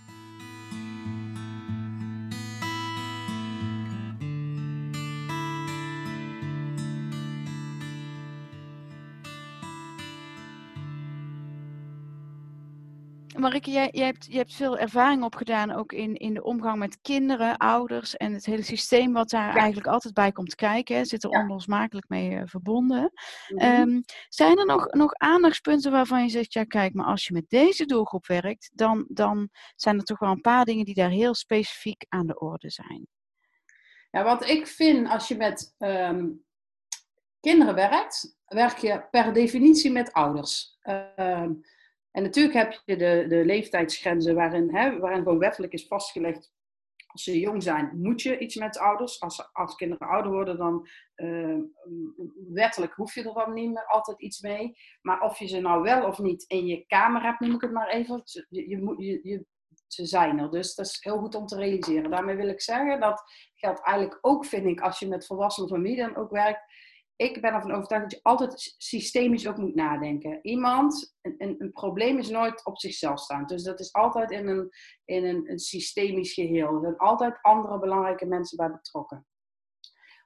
Marike, 13.46 13.72
jij, 13.72 13.90
jij, 13.92 14.06
hebt, 14.06 14.26
je 14.26 14.38
hebt 14.38 14.54
veel 14.54 14.78
ervaring 14.78 15.24
opgedaan 15.24 15.72
ook 15.72 15.92
in, 15.92 16.16
in 16.16 16.34
de 16.34 16.44
omgang 16.44 16.78
met 16.78 17.02
kinderen, 17.02 17.58
ouders 17.58 18.18
en 18.18 18.34
het 18.34 18.46
hele 18.46 18.62
systeem 18.62 19.14
wat 19.14 19.30
daar 19.30 19.56
eigenlijk 19.56 19.88
altijd 19.88 20.14
bij 20.14 20.32
komt 20.32 20.56
kijken. 20.56 21.06
Zit 21.06 21.24
er 21.24 21.30
ja. 21.30 21.42
onlosmakelijk 21.42 22.10
mee 22.10 22.32
uh, 22.32 22.42
verbonden. 22.46 23.12
Mm 23.50 23.60
-hmm. 23.60 23.82
um, 23.82 24.04
zijn 24.30 24.58
er 24.58 24.66
nog, 24.66 24.92
nog 24.92 25.14
aandachtspunten 25.14 25.92
waarvan 25.92 26.24
je 26.24 26.30
zegt, 26.30 26.54
ja 26.54 26.64
kijk, 26.64 26.94
maar 26.94 27.06
als 27.06 27.28
je 27.28 27.34
met 27.34 27.50
deze 27.50 27.86
doelgroep 27.86 28.28
werkt, 28.28 28.72
dan, 28.74 29.06
dan 29.08 29.50
zijn 29.76 29.98
er 29.98 30.04
toch 30.04 30.20
wel 30.20 30.32
een 30.32 30.42
paar 30.42 30.66
dingen 30.66 30.86
die 30.86 30.96
daar 30.96 31.10
heel 31.10 31.34
specifiek 31.34 32.06
aan 32.10 32.28
de 32.28 32.40
orde 32.40 32.70
zijn. 32.70 33.08
Ja, 34.12 34.24
wat 34.24 34.48
ik 34.50 34.68
vind 34.68 35.10
als 35.10 35.28
je 35.28 35.36
met 35.36 35.76
um, 35.78 36.46
kinderen 37.40 37.76
werkt, 37.76 38.38
werk 38.46 38.78
je 38.78 39.08
per 39.12 39.34
definitie 39.34 39.92
met 39.92 40.14
ouders. 40.14 40.78
Um, 41.16 41.62
en 42.16 42.24
natuurlijk 42.24 42.56
heb 42.56 42.82
je 42.86 42.96
de, 42.96 43.26
de 43.28 43.46
leeftijdsgrenzen 43.46 44.36
waarin, 44.36 44.76
hè, 44.76 45.00
waarin 45.00 45.24
gewoon 45.24 45.40
wettelijk 45.40 45.74
is 45.74 45.88
vastgelegd. 45.88 46.54
Als 47.08 47.24
ze 47.24 47.40
jong 47.40 47.64
zijn, 47.64 48.02
moet 48.02 48.22
je 48.22 48.38
iets 48.38 48.56
met 48.56 48.78
ouders. 48.78 49.22
Als, 49.22 49.54
als 49.54 49.76
kinderen 49.76 50.08
ouder 50.08 50.32
worden, 50.32 50.58
dan 50.58 50.88
uh, 51.16 51.60
wettelijk 52.54 52.94
hoef 52.94 53.16
je 53.16 53.24
er 53.24 53.34
dan 53.34 53.54
niet 53.54 53.70
meer 53.70 53.86
altijd 53.86 54.22
iets 54.22 54.42
mee. 54.42 54.78
Maar 55.02 55.22
of 55.22 55.40
je 55.40 55.48
ze 55.48 55.60
nou 55.60 55.82
wel 55.82 56.08
of 56.08 56.20
niet 56.20 56.44
in 56.48 56.66
je 56.66 56.86
kamer 56.86 57.22
hebt, 57.22 57.40
noem 57.40 57.56
ik 57.56 57.62
het 57.62 57.72
maar 57.72 57.90
even. 57.90 58.22
Je, 58.50 58.70
je, 58.70 59.20
je, 59.24 59.46
ze 59.88 60.06
zijn 60.06 60.40
er. 60.40 60.52
Dus 60.52 60.76
dat 60.76 60.86
is 60.86 60.98
heel 61.02 61.18
goed 61.18 61.36
om 61.36 61.46
te 61.46 61.58
realiseren. 61.58 62.12
Daarmee 62.12 62.36
wil 62.36 62.50
ik 62.50 62.62
zeggen, 62.62 63.00
dat 63.00 63.24
geldt 63.54 63.84
eigenlijk 63.84 64.20
ook, 64.22 64.46
vind 64.46 64.66
ik, 64.66 64.82
als 64.82 65.00
je 65.00 65.08
met 65.08 65.26
volwassen 65.26 65.68
familie 65.68 66.18
ook 66.18 66.32
werkt 66.32 66.64
ik 67.16 67.42
ben 67.42 67.54
ervan 67.54 67.72
overtuigd 67.72 68.04
dat 68.04 68.12
je 68.12 68.20
altijd 68.24 68.76
systemisch 68.78 69.48
ook 69.48 69.58
moet 69.58 69.76
nadenken. 69.76 70.40
Iemand, 70.42 71.16
een, 71.22 71.56
een, 71.58 71.72
probleem 71.72 72.18
is 72.18 72.30
nooit 72.30 72.66
op 72.66 72.80
zichzelf 72.80 73.20
staan. 73.20 73.46
Dus 73.46 73.64
dat 73.64 73.80
is 73.80 73.94
altijd 73.94 74.32
in 74.32 74.48
een, 74.48 74.70
in 75.06 75.26
een, 75.26 75.50
een 75.50 75.60
systemisch 75.60 76.34
geheel. 76.34 76.74
Er 76.74 76.82
zijn 76.82 76.98
altijd 76.98 77.42
andere 77.42 77.80
belangrijke 77.80 78.26
mensen 78.26 78.58
bij 78.58 78.72
betrokken. 78.72 79.28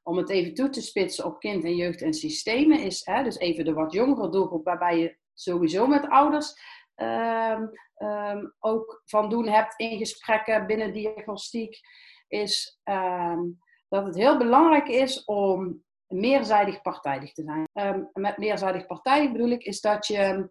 Om 0.03 0.17
het 0.17 0.29
even 0.29 0.53
toe 0.53 0.69
te 0.69 0.81
spitsen 0.81 1.25
op 1.25 1.39
kind 1.39 1.63
en 1.63 1.75
jeugd 1.75 2.01
en 2.01 2.13
systemen 2.13 2.79
is, 2.79 3.05
hè, 3.05 3.24
dus 3.24 3.38
even 3.38 3.65
de 3.65 3.74
wat 3.74 3.93
jongere 3.93 4.29
doelgroep, 4.29 4.65
waarbij 4.65 5.00
je 5.00 5.17
sowieso 5.34 5.88
met 5.88 6.10
ouders 6.10 6.53
um, 6.96 7.72
um, 8.08 8.55
ook 8.60 9.01
van 9.05 9.29
doen 9.29 9.48
hebt 9.48 9.79
in 9.79 9.98
gesprekken 9.98 10.67
binnen 10.67 10.93
diagnostiek, 10.93 11.79
is 12.27 12.79
um, 12.84 13.60
dat 13.88 14.05
het 14.05 14.15
heel 14.15 14.38
belangrijk 14.38 14.88
is 14.88 15.24
om 15.24 15.84
meerzijdig 16.09 16.81
partijdig 16.81 17.33
te 17.33 17.43
zijn. 17.43 17.67
Um, 17.73 18.09
met 18.13 18.37
meerzijdig 18.37 18.85
partijdig 18.85 19.31
bedoel 19.31 19.49
ik, 19.49 19.63
is 19.63 19.81
dat 19.81 20.07
je, 20.07 20.49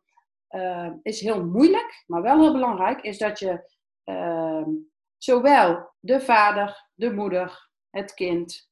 uh, 0.51 0.91
is 1.03 1.21
heel 1.21 1.45
moeilijk, 1.45 2.05
maar 2.07 2.23
wel 2.23 2.41
heel 2.41 2.53
belangrijk, 2.53 3.01
is 3.01 3.19
dat 3.19 3.39
je 3.39 3.77
uh, 4.05 4.67
zowel 5.17 5.95
de 6.01 6.21
vader, 6.21 6.89
de 6.95 7.13
moeder, 7.13 7.71
het 7.91 8.15
kind, 8.15 8.71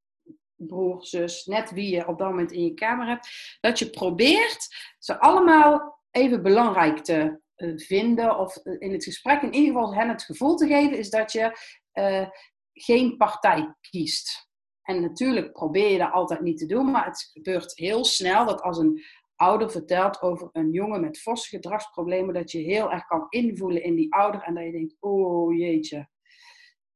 broer, 0.54 1.06
zus, 1.06 1.44
net 1.44 1.70
wie 1.70 1.94
je 1.94 2.08
op 2.08 2.18
dat 2.18 2.28
moment 2.28 2.52
in 2.52 2.64
je 2.64 2.74
kamer 2.74 3.06
hebt, 3.06 3.58
dat 3.60 3.78
je 3.78 3.90
probeert 3.90 4.68
ze 4.98 5.20
allemaal 5.20 6.00
even 6.10 6.42
belangrijk 6.42 6.98
te 6.98 7.40
uh, 7.56 7.78
vinden 7.78 8.38
of 8.38 8.56
in 8.56 8.92
het 8.92 9.04
gesprek 9.04 9.42
in 9.42 9.54
ieder 9.54 9.74
geval 9.74 9.94
hen 9.94 10.08
het 10.08 10.22
gevoel 10.22 10.56
te 10.56 10.66
geven, 10.66 10.98
is 10.98 11.10
dat 11.10 11.32
je 11.32 11.58
uh, 11.94 12.28
geen 12.72 13.16
partij 13.16 13.74
kiest. 13.80 14.45
En 14.86 15.00
natuurlijk 15.00 15.52
probeer 15.52 15.90
je 15.90 15.98
dat 15.98 16.12
altijd 16.12 16.40
niet 16.40 16.58
te 16.58 16.66
doen, 16.66 16.90
maar 16.90 17.04
het 17.04 17.30
gebeurt 17.32 17.76
heel 17.76 18.04
snel 18.04 18.46
dat 18.46 18.62
als 18.62 18.78
een 18.78 19.02
ouder 19.36 19.70
vertelt 19.70 20.22
over 20.22 20.48
een 20.52 20.70
jongen 20.70 21.00
met 21.00 21.18
forse 21.18 21.48
gedragsproblemen, 21.48 22.34
dat 22.34 22.50
je 22.50 22.58
heel 22.58 22.92
erg 22.92 23.06
kan 23.06 23.26
invoelen 23.28 23.82
in 23.82 23.94
die 23.94 24.14
ouder 24.14 24.42
en 24.42 24.54
dat 24.54 24.64
je 24.64 24.72
denkt, 24.72 24.96
oh 25.00 25.56
jeetje. 25.56 26.08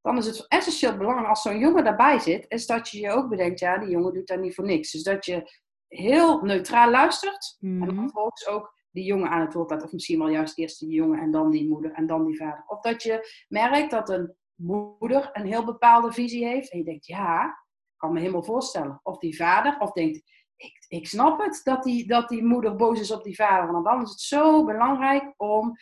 Dan 0.01 0.17
is 0.17 0.27
het 0.27 0.49
essentieel 0.49 0.97
belangrijk 0.97 1.29
als 1.29 1.43
zo'n 1.43 1.59
jongen 1.59 1.85
daarbij 1.85 2.19
zit, 2.19 2.45
is 2.49 2.67
dat 2.67 2.89
je 2.89 3.01
je 3.01 3.11
ook 3.11 3.29
bedenkt, 3.29 3.61
ja, 3.61 3.79
die 3.79 3.91
jongen 3.91 4.15
doet 4.15 4.27
daar 4.27 4.39
niet 4.39 4.55
voor 4.55 4.65
niks. 4.65 4.91
Dus 4.91 5.03
dat 5.03 5.25
je 5.25 5.61
heel 5.89 6.41
neutraal 6.43 6.91
luistert 6.91 7.57
en 7.61 7.95
vervolgens 7.95 8.47
ook 8.47 8.75
die 8.91 9.05
jongen 9.05 9.31
aan 9.31 9.41
het 9.41 9.55
woord 9.55 9.71
laat. 9.71 9.83
Of 9.83 9.93
misschien 9.93 10.19
wel 10.19 10.29
juist 10.29 10.59
eerst 10.59 10.81
die 10.81 10.89
jongen 10.89 11.21
en 11.21 11.31
dan 11.31 11.51
die 11.51 11.69
moeder 11.69 11.93
en 11.93 12.07
dan 12.07 12.25
die 12.25 12.37
vader. 12.37 12.65
Of 12.67 12.81
dat 12.81 13.03
je 13.03 13.45
merkt 13.49 13.91
dat 13.91 14.09
een 14.09 14.35
moeder 14.55 15.31
een 15.33 15.47
heel 15.47 15.65
bepaalde 15.65 16.13
visie 16.13 16.47
heeft 16.47 16.71
en 16.73 16.79
je 16.79 16.85
denkt, 16.85 17.07
ja, 17.07 17.60
kan 18.01 18.13
me 18.13 18.21
helemaal 18.21 18.43
voorstellen. 18.43 19.01
Of 19.03 19.19
die 19.19 19.37
vader, 19.37 19.79
of 19.79 19.93
denkt, 19.93 20.23
ik, 20.57 20.85
ik 20.89 21.07
snap 21.07 21.41
het 21.41 21.61
dat 21.65 21.83
die, 21.83 22.07
dat 22.07 22.29
die 22.29 22.45
moeder 22.45 22.77
boos 22.77 23.01
is 23.01 23.13
op 23.13 23.23
die 23.23 23.35
vader. 23.35 23.73
Want 23.73 23.85
dan 23.85 24.03
is 24.03 24.11
het 24.11 24.21
zo 24.21 24.65
belangrijk 24.65 25.35
om, 25.37 25.77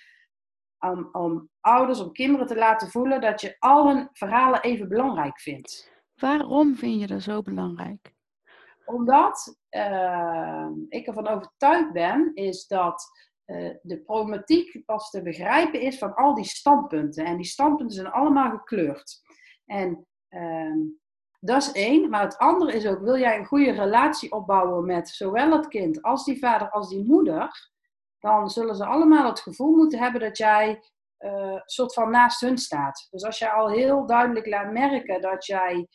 om, 0.79 1.09
om 1.13 1.51
ouders, 1.61 2.01
om 2.01 2.13
kinderen 2.13 2.47
te 2.47 2.57
laten 2.57 2.91
voelen 2.91 3.21
dat 3.21 3.41
je 3.41 3.57
al 3.59 3.89
hun 3.89 4.09
verhalen 4.13 4.61
even 4.61 4.89
belangrijk 4.89 5.41
vindt. 5.41 5.93
Waarom 6.15 6.77
vind 6.77 7.01
je 7.01 7.07
dat 7.07 7.23
zo 7.23 7.43
belangrijk? 7.43 8.15
Omdat 8.85 9.57
uh, 9.71 10.69
ik 10.89 11.07
ervan 11.07 11.27
overtuigd 11.27 11.93
ben, 11.93 12.31
is 12.35 12.67
dat 12.67 13.05
uh, 13.47 13.75
de 13.83 14.01
problematiek 14.01 14.85
pas 14.85 15.11
te 15.11 15.23
begrijpen 15.23 15.81
is 15.81 15.99
van 15.99 16.15
al 16.15 16.35
die 16.35 16.45
standpunten. 16.45 17.25
En 17.25 17.37
die 17.37 17.47
standpunten 17.47 17.97
zijn 17.97 18.11
allemaal 18.11 18.51
gekleurd. 18.51 19.21
En 19.67 20.07
uh, 20.31 20.75
dat 21.39 21.63
is 21.63 21.73
één. 21.73 22.11
Maar 22.11 22.23
het 22.23 22.39
andere 22.39 22.73
is 22.73 22.87
ook, 22.87 23.01
wil 23.01 23.19
jij 23.19 23.39
een 23.39 23.47
goede 23.47 23.71
relatie 23.71 24.33
opbouwen 24.33 24.87
met 24.87 25.09
zowel 25.09 25.53
het 25.53 25.69
kind 25.69 26.03
als 26.03 26.25
die 26.25 26.39
vader 26.39 26.71
als 26.71 26.89
die 26.89 27.05
moeder, 27.05 27.71
dan 28.19 28.51
zullen 28.51 28.77
ze 28.77 28.85
allemaal 28.85 29.27
het 29.27 29.41
gevoel 29.41 29.77
moeten 29.77 29.99
hebben 29.99 30.21
dat 30.21 30.37
jij 30.37 30.83
uh, 31.19 31.61
soort 31.65 31.95
van 31.95 32.11
naast 32.11 32.41
hun 32.41 32.59
staat. 32.59 33.07
Dus 33.11 33.25
als 33.25 33.39
jij 33.39 33.51
al 33.51 33.71
heel 33.71 34.07
duidelijk 34.07 34.47
laat 34.47 34.73
merken 34.73 35.21
dat 35.21 35.47
jij 35.47 35.73
een 35.73 35.89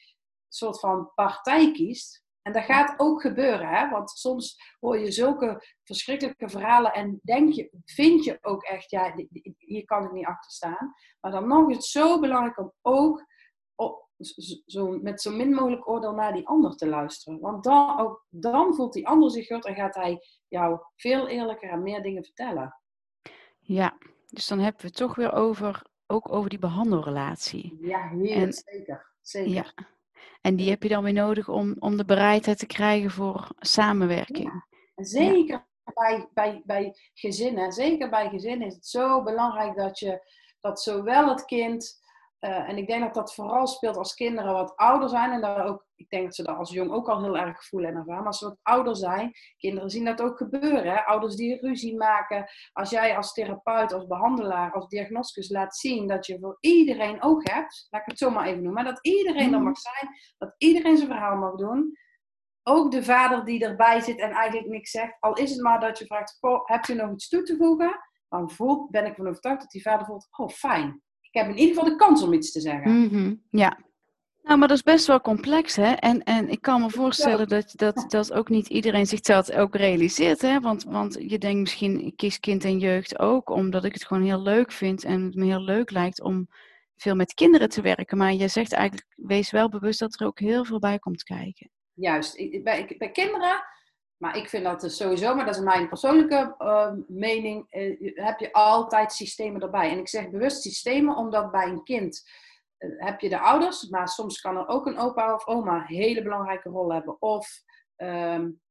soort 0.48 0.80
van 0.80 1.12
partij 1.16 1.72
kiest, 1.72 2.24
en 2.42 2.54
dat 2.54 2.64
gaat 2.64 2.94
ook 2.98 3.22
gebeuren, 3.22 3.68
hè? 3.68 3.90
want 3.90 4.10
soms 4.10 4.76
hoor 4.80 5.00
je 5.00 5.12
zulke 5.12 5.64
verschrikkelijke 5.84 6.50
verhalen 6.50 6.94
en 6.94 7.20
denk 7.24 7.54
je, 7.54 7.70
vind 7.86 8.24
je 8.24 8.38
ook 8.42 8.64
echt, 8.64 8.92
ja, 8.92 9.14
hier 9.58 9.86
kan 9.86 10.04
ik 10.04 10.12
niet 10.12 10.26
achter 10.26 10.52
staan. 10.52 10.94
Maar 11.20 11.32
dan 11.32 11.48
nog 11.48 11.70
is 11.70 11.76
het 11.76 11.86
zo 11.86 12.20
belangrijk 12.20 12.58
om 12.58 12.74
ook 12.82 13.26
zo, 14.66 15.00
met 15.02 15.22
zo 15.22 15.32
min 15.32 15.54
mogelijk 15.54 15.90
oordeel 15.90 16.14
naar 16.14 16.34
die 16.34 16.48
ander 16.48 16.76
te 16.76 16.88
luisteren. 16.88 17.40
Want 17.40 17.64
dan, 17.64 18.00
ook, 18.00 18.26
dan 18.30 18.76
voelt 18.76 18.94
die 18.94 19.08
ander 19.08 19.32
zich 19.32 19.48
goed 19.48 19.66
en 19.66 19.76
gaat 19.76 19.96
hij 19.96 20.20
jou 20.48 20.80
veel 20.96 21.28
eerlijker 21.28 21.70
en 21.70 21.84
meer 21.84 22.02
dingen 22.02 22.24
vertellen. 22.24 22.80
Ja, 23.60 23.98
dus 24.28 24.48
dan 24.48 24.60
hebben 24.60 24.82
we 24.82 24.88
het 24.88 24.96
toch 24.96 25.16
weer 25.16 25.34
over, 25.34 25.82
ook 26.08 26.32
over 26.32 26.50
die 26.50 26.60
behandelrelatie. 26.60 27.78
Ja, 27.82 28.10
heel 28.10 28.52
zeker. 28.52 29.14
zeker. 29.22 29.52
Ja. 29.52 29.74
En 30.42 30.56
die 30.56 30.70
heb 30.70 30.84
je 30.84 30.90
dan 30.90 31.04
weer 31.04 31.14
nodig 31.14 31.50
om, 31.50 31.76
om 31.80 31.98
de 31.98 32.06
bereidheid 32.06 32.60
te 32.60 32.66
krijgen 32.66 33.12
voor 33.12 33.52
samenwerking. 33.60 34.52
Ja. 34.52 34.66
Zeker 34.96 35.68
bij, 35.94 36.30
bij, 36.34 36.62
bij 36.66 36.96
gezinnen. 37.14 37.72
Zeker 37.72 38.10
bij 38.10 38.30
gezinnen 38.30 38.68
is 38.68 38.76
het 38.76 38.88
zo 38.88 39.24
belangrijk 39.24 39.76
dat 39.76 40.00
je 40.00 40.32
dat 40.60 40.82
zowel 40.82 41.30
het 41.30 41.46
kind 41.46 42.03
uh, 42.44 42.70
en 42.70 42.78
ik 42.78 42.88
denk 42.88 43.02
dat 43.02 43.14
dat 43.14 43.34
vooral 43.34 43.68
speelt 43.68 43.98
als 43.98 44.14
kinderen 44.14 44.54
wat 44.54 44.76
ouder 44.76 45.10
zijn. 45.10 45.32
En 45.32 45.42
daar 45.42 45.66
ook, 45.66 45.86
ik 45.96 46.10
denk 46.10 46.24
dat 46.24 46.36
ze 46.36 46.44
dat 46.44 46.58
als 46.58 46.72
jong 46.72 46.92
ook 46.92 47.10
al 47.10 47.24
heel 47.24 47.38
erg 47.38 47.66
voelen 47.66 47.90
en 47.90 47.96
ervaren. 47.96 48.18
Maar 48.18 48.28
als 48.28 48.38
ze 48.38 48.46
wat 48.46 48.60
ouder 48.62 48.96
zijn, 48.96 49.32
kinderen 49.58 49.90
zien 49.90 50.06
dat 50.06 50.22
ook 50.22 50.38
gebeuren. 50.38 50.84
Hè? 50.84 51.06
Ouders 51.06 51.36
die 51.36 51.60
ruzie 51.60 51.98
maken. 51.98 52.46
Als 52.72 52.90
jij 52.90 53.16
als 53.16 53.34
therapeut, 53.34 53.94
als 53.94 54.08
behandelaar, 54.08 54.72
als 54.72 54.88
diagnosticus 54.88 55.50
laat 55.50 55.76
zien 55.76 56.08
dat 56.08 56.26
je 56.26 56.40
voor 56.40 56.58
iedereen 56.60 57.22
ook 57.22 57.50
hebt. 57.50 57.88
Laat 57.90 58.02
ik 58.02 58.08
het 58.08 58.18
zo 58.18 58.30
maar 58.30 58.46
even 58.46 58.64
noemen. 58.64 58.84
Maar 58.84 58.94
dat 58.94 59.06
iedereen 59.06 59.54
er 59.54 59.60
mhm. 59.60 59.64
mag 59.64 59.78
zijn. 59.78 60.16
Dat 60.38 60.56
iedereen 60.58 60.98
zijn 60.98 61.10
verhaal 61.10 61.38
mag 61.38 61.56
doen. 61.56 61.98
Ook 62.64 62.92
de 62.92 63.04
vader 63.04 63.46
die 63.46 63.66
erbij 63.66 64.00
zit 64.00 64.20
en 64.20 64.32
eigenlijk 64.32 64.70
niks 64.70 64.92
zegt. 64.92 65.18
Al 65.20 65.34
is 65.34 65.52
het 65.52 65.62
maar 65.62 65.80
dat 65.80 66.00
je 66.00 66.06
vraagt, 66.06 66.38
heb 66.64 66.86
je 66.86 66.94
nog 66.94 67.12
iets 67.12 67.30
toe 67.30 67.44
te 67.44 67.56
voegen? 67.56 68.00
Dan 68.30 68.52
voelt, 68.52 68.92
ben 68.92 69.06
ik 69.06 69.16
van 69.16 69.28
overtuigd 69.28 69.62
dat 69.62 69.72
die 69.72 69.82
vader 69.82 70.06
voelt, 70.06 70.28
oh 70.32 70.50
fijn 70.50 71.04
ik 71.34 71.42
heb 71.42 71.50
in 71.50 71.58
ieder 71.58 71.76
geval 71.76 71.90
de 71.90 71.96
kans 71.96 72.24
om 72.24 72.34
iets 72.34 72.52
te 72.52 72.60
zeggen. 72.62 72.92
Mm 72.92 73.42
Ja. 73.50 73.80
Nou, 74.42 74.60
maar 74.60 74.68
dat 74.68 74.78
is 74.78 74.84
best 74.84 75.08
wel 75.08 75.22
complex, 75.22 75.76
hè? 75.76 75.92
En, 75.92 76.24
en 76.24 76.50
ik 76.50 76.62
kan 76.62 76.82
me 76.82 76.90
voorstellen 76.90 77.48
dat, 77.48 77.74
dat, 77.76 78.06
dat 78.08 78.34
ook 78.34 78.50
niet 78.50 78.68
iedereen 78.68 79.06
zich 79.06 79.20
dat 79.22 79.54
ook 79.54 79.76
realiseert, 79.76 80.42
hè? 80.42 80.60
Want, 80.60 80.84
want 80.84 81.18
je 81.20 81.38
denkt 81.38 81.60
misschien, 81.60 82.06
ik 82.06 82.16
kies 82.16 82.40
kind 82.40 82.64
en 82.64 82.80
jeugd 82.80 83.20
ook, 83.20 83.50
omdat 83.50 83.84
ik 83.84 83.94
het 83.94 84.06
gewoon 84.06 84.24
heel 84.24 84.42
leuk 84.42 84.72
vind 84.72 85.04
en 85.04 85.22
het 85.22 85.36
me 85.36 85.46
heel 85.46 85.62
leuk 85.62 85.92
lijkt 85.92 86.22
om 86.22 86.48
veel 86.96 87.16
met 87.16 87.34
kinderen 87.34 87.70
te 87.70 87.82
werken. 87.82 88.18
Maar 88.18 88.34
je 88.34 88.48
zegt 88.48 88.72
eigenlijk, 88.72 89.08
wees 89.16 89.52
wel 89.52 89.70
bewust 89.70 90.00
dat 90.00 90.20
er 90.20 90.26
ook 90.26 90.40
heel 90.40 90.66
veel 90.66 90.80
bij 90.80 91.00
komt 91.00 91.24
kijken. 91.24 91.70
Juist. 91.94 92.64
Bij, 92.64 92.96
bij 92.98 93.12
kinderen 93.12 93.64
maar 94.24 94.38
ik 94.38 94.50
vind 94.50 94.64
dat 94.64 94.82
dus 94.82 94.98
sowieso, 94.98 95.36
maar 95.36 95.46
dat 95.46 95.56
is 95.56 95.62
mijn 95.62 95.88
persoonlijke 95.88 96.56
uh, 96.60 96.92
mening, 97.08 97.66
uh, 97.70 98.26
heb 98.26 98.40
je 98.40 98.54
altijd 98.54 99.14
systemen 99.14 99.62
erbij. 99.62 99.92
En 99.92 99.98
ik 99.98 100.08
zeg 100.08 100.30
bewust 100.30 100.62
systemen, 100.62 101.16
omdat 101.16 101.52
bij 101.52 101.68
een 101.68 101.84
kind 101.84 102.30
uh, 102.78 103.06
heb 103.06 103.20
je 103.20 103.30
de 103.30 103.40
ouders, 103.40 103.90
maar 103.90 104.08
soms 104.08 104.42
kan 104.42 104.58
er 104.58 104.68
ook 104.68 104.86
een 104.86 104.98
opa 104.98 105.34
of 105.34 105.48
oma 105.48 105.76
een 105.76 105.96
hele 105.96 106.24
belangrijke 106.24 106.70
rol 106.70 106.94
hebben. 106.94 107.22
Of 107.22 107.62
um, 107.98 108.62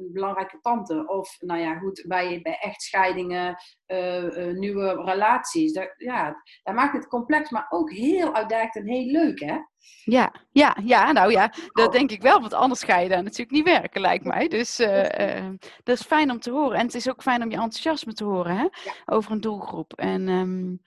een 0.00 0.12
belangrijke 0.12 0.58
tante. 0.60 1.06
Of 1.06 1.36
nou 1.40 1.60
ja, 1.60 1.78
goed, 1.78 2.04
bij, 2.06 2.40
bij 2.42 2.58
echtscheidingen, 2.60 3.56
uh, 3.86 4.54
nieuwe 4.54 5.02
relaties. 5.04 5.72
Dat, 5.72 5.94
ja, 5.96 6.42
dat 6.62 6.74
maakt 6.74 6.96
het 6.96 7.06
complex, 7.06 7.50
maar 7.50 7.66
ook 7.68 7.92
heel 7.92 8.34
uitdagend 8.34 8.74
en 8.74 8.86
heel 8.86 9.06
leuk, 9.06 9.40
hè? 9.40 9.58
Ja, 10.04 10.34
ja, 10.50 10.76
ja, 10.84 11.12
nou 11.12 11.30
ja, 11.30 11.52
dat 11.72 11.86
oh. 11.86 11.92
denk 11.92 12.10
ik 12.10 12.22
wel, 12.22 12.40
want 12.40 12.54
anders 12.54 12.82
ga 12.82 12.98
je 12.98 13.08
daar 13.08 13.22
natuurlijk 13.22 13.50
niet 13.50 13.64
werken, 13.64 14.00
lijkt 14.00 14.24
mij. 14.24 14.48
Dus 14.48 14.80
uh, 14.80 15.48
dat 15.82 15.98
is 15.98 16.06
fijn 16.06 16.30
om 16.30 16.40
te 16.40 16.50
horen. 16.50 16.78
En 16.78 16.86
het 16.86 16.94
is 16.94 17.08
ook 17.08 17.22
fijn 17.22 17.42
om 17.42 17.50
je 17.50 17.56
enthousiasme 17.56 18.12
te 18.12 18.24
horen 18.24 18.56
hè? 18.56 18.66
over 19.04 19.32
een 19.32 19.40
doelgroep. 19.40 19.92
En, 19.92 20.28
um, 20.28 20.82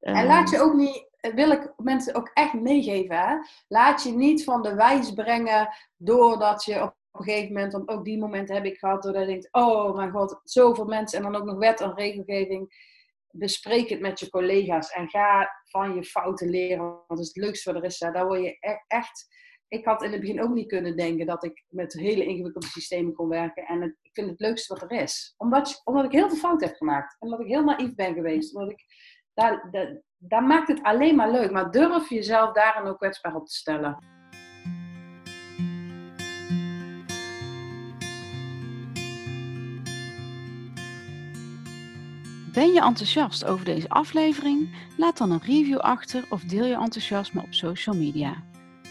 en 0.00 0.26
laat 0.26 0.50
je 0.50 0.60
ook 0.60 0.74
niet, 0.74 1.08
wil 1.34 1.50
ik 1.50 1.72
mensen 1.76 2.14
ook 2.14 2.30
echt 2.34 2.52
meegeven, 2.52 3.16
hè? 3.16 3.36
laat 3.68 4.02
je 4.02 4.12
niet 4.12 4.44
van 4.44 4.62
de 4.62 4.74
wijs 4.74 5.12
brengen 5.12 5.68
doordat 5.96 6.64
je 6.64 6.82
op 6.82 6.94
op 7.14 7.20
een 7.20 7.26
gegeven 7.26 7.52
moment, 7.52 7.72
want 7.72 7.88
ook 7.88 8.04
die 8.04 8.18
momenten 8.18 8.54
heb 8.54 8.64
ik 8.64 8.78
gehad, 8.78 9.02
doordat 9.02 9.22
je 9.22 9.28
denkt, 9.28 9.48
oh 9.50 9.96
mijn 9.96 10.10
god, 10.10 10.40
zoveel 10.42 10.84
mensen 10.84 11.18
en 11.18 11.32
dan 11.32 11.40
ook 11.40 11.46
nog 11.46 11.58
wet 11.58 11.80
en 11.80 11.94
regelgeving. 11.94 12.92
Bespreek 13.30 13.88
het 13.88 14.00
met 14.00 14.20
je 14.20 14.30
collega's 14.30 14.90
en 14.90 15.08
ga 15.08 15.50
van 15.64 15.94
je 15.94 16.04
fouten 16.04 16.48
leren, 16.48 16.84
want 16.84 17.08
dat 17.08 17.18
is 17.18 17.26
het 17.26 17.36
leukste 17.36 17.72
wat 17.72 17.82
er 17.82 17.88
is. 17.88 17.98
Daar 17.98 18.26
word 18.26 18.40
je 18.40 18.56
e-, 18.60 18.84
echt... 18.86 19.42
Ik 19.68 19.84
had 19.84 20.02
in 20.02 20.12
het 20.12 20.20
begin 20.20 20.42
ook 20.42 20.54
niet 20.54 20.68
kunnen 20.68 20.96
denken 20.96 21.26
dat 21.26 21.44
ik 21.44 21.64
met 21.68 21.92
hele 21.92 22.24
ingewikkelde 22.24 22.66
systemen 22.66 23.14
kon 23.14 23.28
werken. 23.28 23.64
En 23.64 23.82
het, 23.82 23.96
ik 24.02 24.10
vind 24.12 24.30
het 24.30 24.40
leukste 24.40 24.74
wat 24.74 24.82
er 24.82 25.02
is. 25.02 25.34
Omdat, 25.36 25.80
omdat 25.84 26.04
ik 26.04 26.12
heel 26.12 26.28
veel 26.28 26.38
fouten 26.38 26.68
heb 26.68 26.76
gemaakt. 26.76 27.16
Omdat 27.18 27.40
ik 27.40 27.46
heel 27.46 27.64
naïef 27.64 27.94
ben 27.94 28.14
geweest. 28.14 28.54
Omdat 28.54 28.70
ik, 28.70 28.84
daar 30.16 30.42
maakt 30.42 30.68
het 30.68 30.82
alleen 30.82 31.16
maar 31.16 31.30
leuk. 31.30 31.50
Maar 31.50 31.70
durf 31.70 32.08
jezelf 32.08 32.52
daarin 32.52 32.90
ook 32.90 32.98
kwetsbaar 32.98 33.34
op 33.34 33.46
te 33.46 33.54
stellen. 33.54 34.13
Ben 42.54 42.72
je 42.72 42.80
enthousiast 42.80 43.44
over 43.44 43.64
deze 43.64 43.88
aflevering? 43.88 44.68
Laat 44.96 45.18
dan 45.18 45.30
een 45.30 45.42
review 45.42 45.78
achter 45.78 46.24
of 46.28 46.42
deel 46.42 46.64
je 46.64 46.74
enthousiasme 46.74 47.42
op 47.42 47.54
social 47.54 47.96
media. 47.96 48.42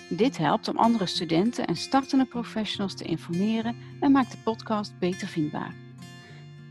Dit 0.09 0.37
helpt 0.37 0.67
om 0.67 0.77
andere 0.77 1.05
studenten 1.05 1.67
en 1.67 1.75
startende 1.75 2.25
professionals 2.25 2.95
te 2.95 3.03
informeren 3.03 3.75
en 3.99 4.11
maakt 4.11 4.31
de 4.31 4.37
podcast 4.43 4.99
beter 4.99 5.27
vindbaar. 5.27 5.73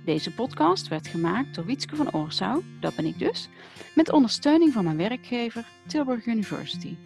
Deze 0.05 0.35
podcast 0.35 0.89
werd 0.89 1.07
gemaakt 1.07 1.55
door 1.55 1.65
Wietske 1.65 1.97
van 1.97 2.13
Oorsouw, 2.13 2.63
dat 2.81 2.95
ben 2.95 3.07
ik 3.07 3.19
dus, 3.19 3.49
met 3.95 4.13
ondersteuning 4.13 4.73
van 4.73 4.85
mijn 4.85 4.97
werkgever 4.97 5.65
Tilburg 5.87 6.27
University. 6.27 6.97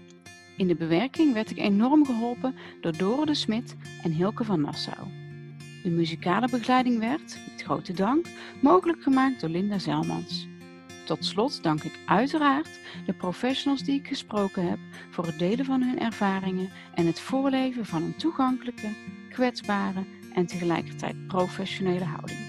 In 0.56 0.66
de 0.66 0.76
bewerking 0.76 1.32
werd 1.32 1.50
ik 1.50 1.58
enorm 1.58 2.06
geholpen 2.06 2.54
door 2.80 2.96
Dore 2.96 3.26
de 3.26 3.34
Smit 3.34 3.76
en 4.02 4.10
Hilke 4.10 4.44
van 4.44 4.60
Nassau. 4.60 5.08
De 5.82 5.90
muzikale 5.90 6.48
begeleiding 6.48 6.98
werd, 6.98 7.38
grote 7.66 7.92
dank, 7.92 8.26
mogelijk 8.60 9.02
gemaakt 9.02 9.40
door 9.40 9.50
Linda 9.50 9.78
Zelmans. 9.78 10.48
Tot 11.04 11.24
slot 11.24 11.62
dank 11.62 11.82
ik 11.82 11.98
uiteraard 12.06 12.80
de 13.06 13.12
professionals 13.12 13.82
die 13.82 13.98
ik 13.98 14.06
gesproken 14.06 14.68
heb 14.68 14.78
voor 15.10 15.26
het 15.26 15.38
delen 15.38 15.64
van 15.64 15.82
hun 15.82 15.98
ervaringen 15.98 16.70
en 16.94 17.06
het 17.06 17.20
voorleven 17.20 17.86
van 17.86 18.02
een 18.02 18.16
toegankelijke, 18.16 18.88
kwetsbare 19.30 20.04
en 20.32 20.46
tegelijkertijd 20.46 21.26
professionele 21.26 22.04
houding. 22.04 22.45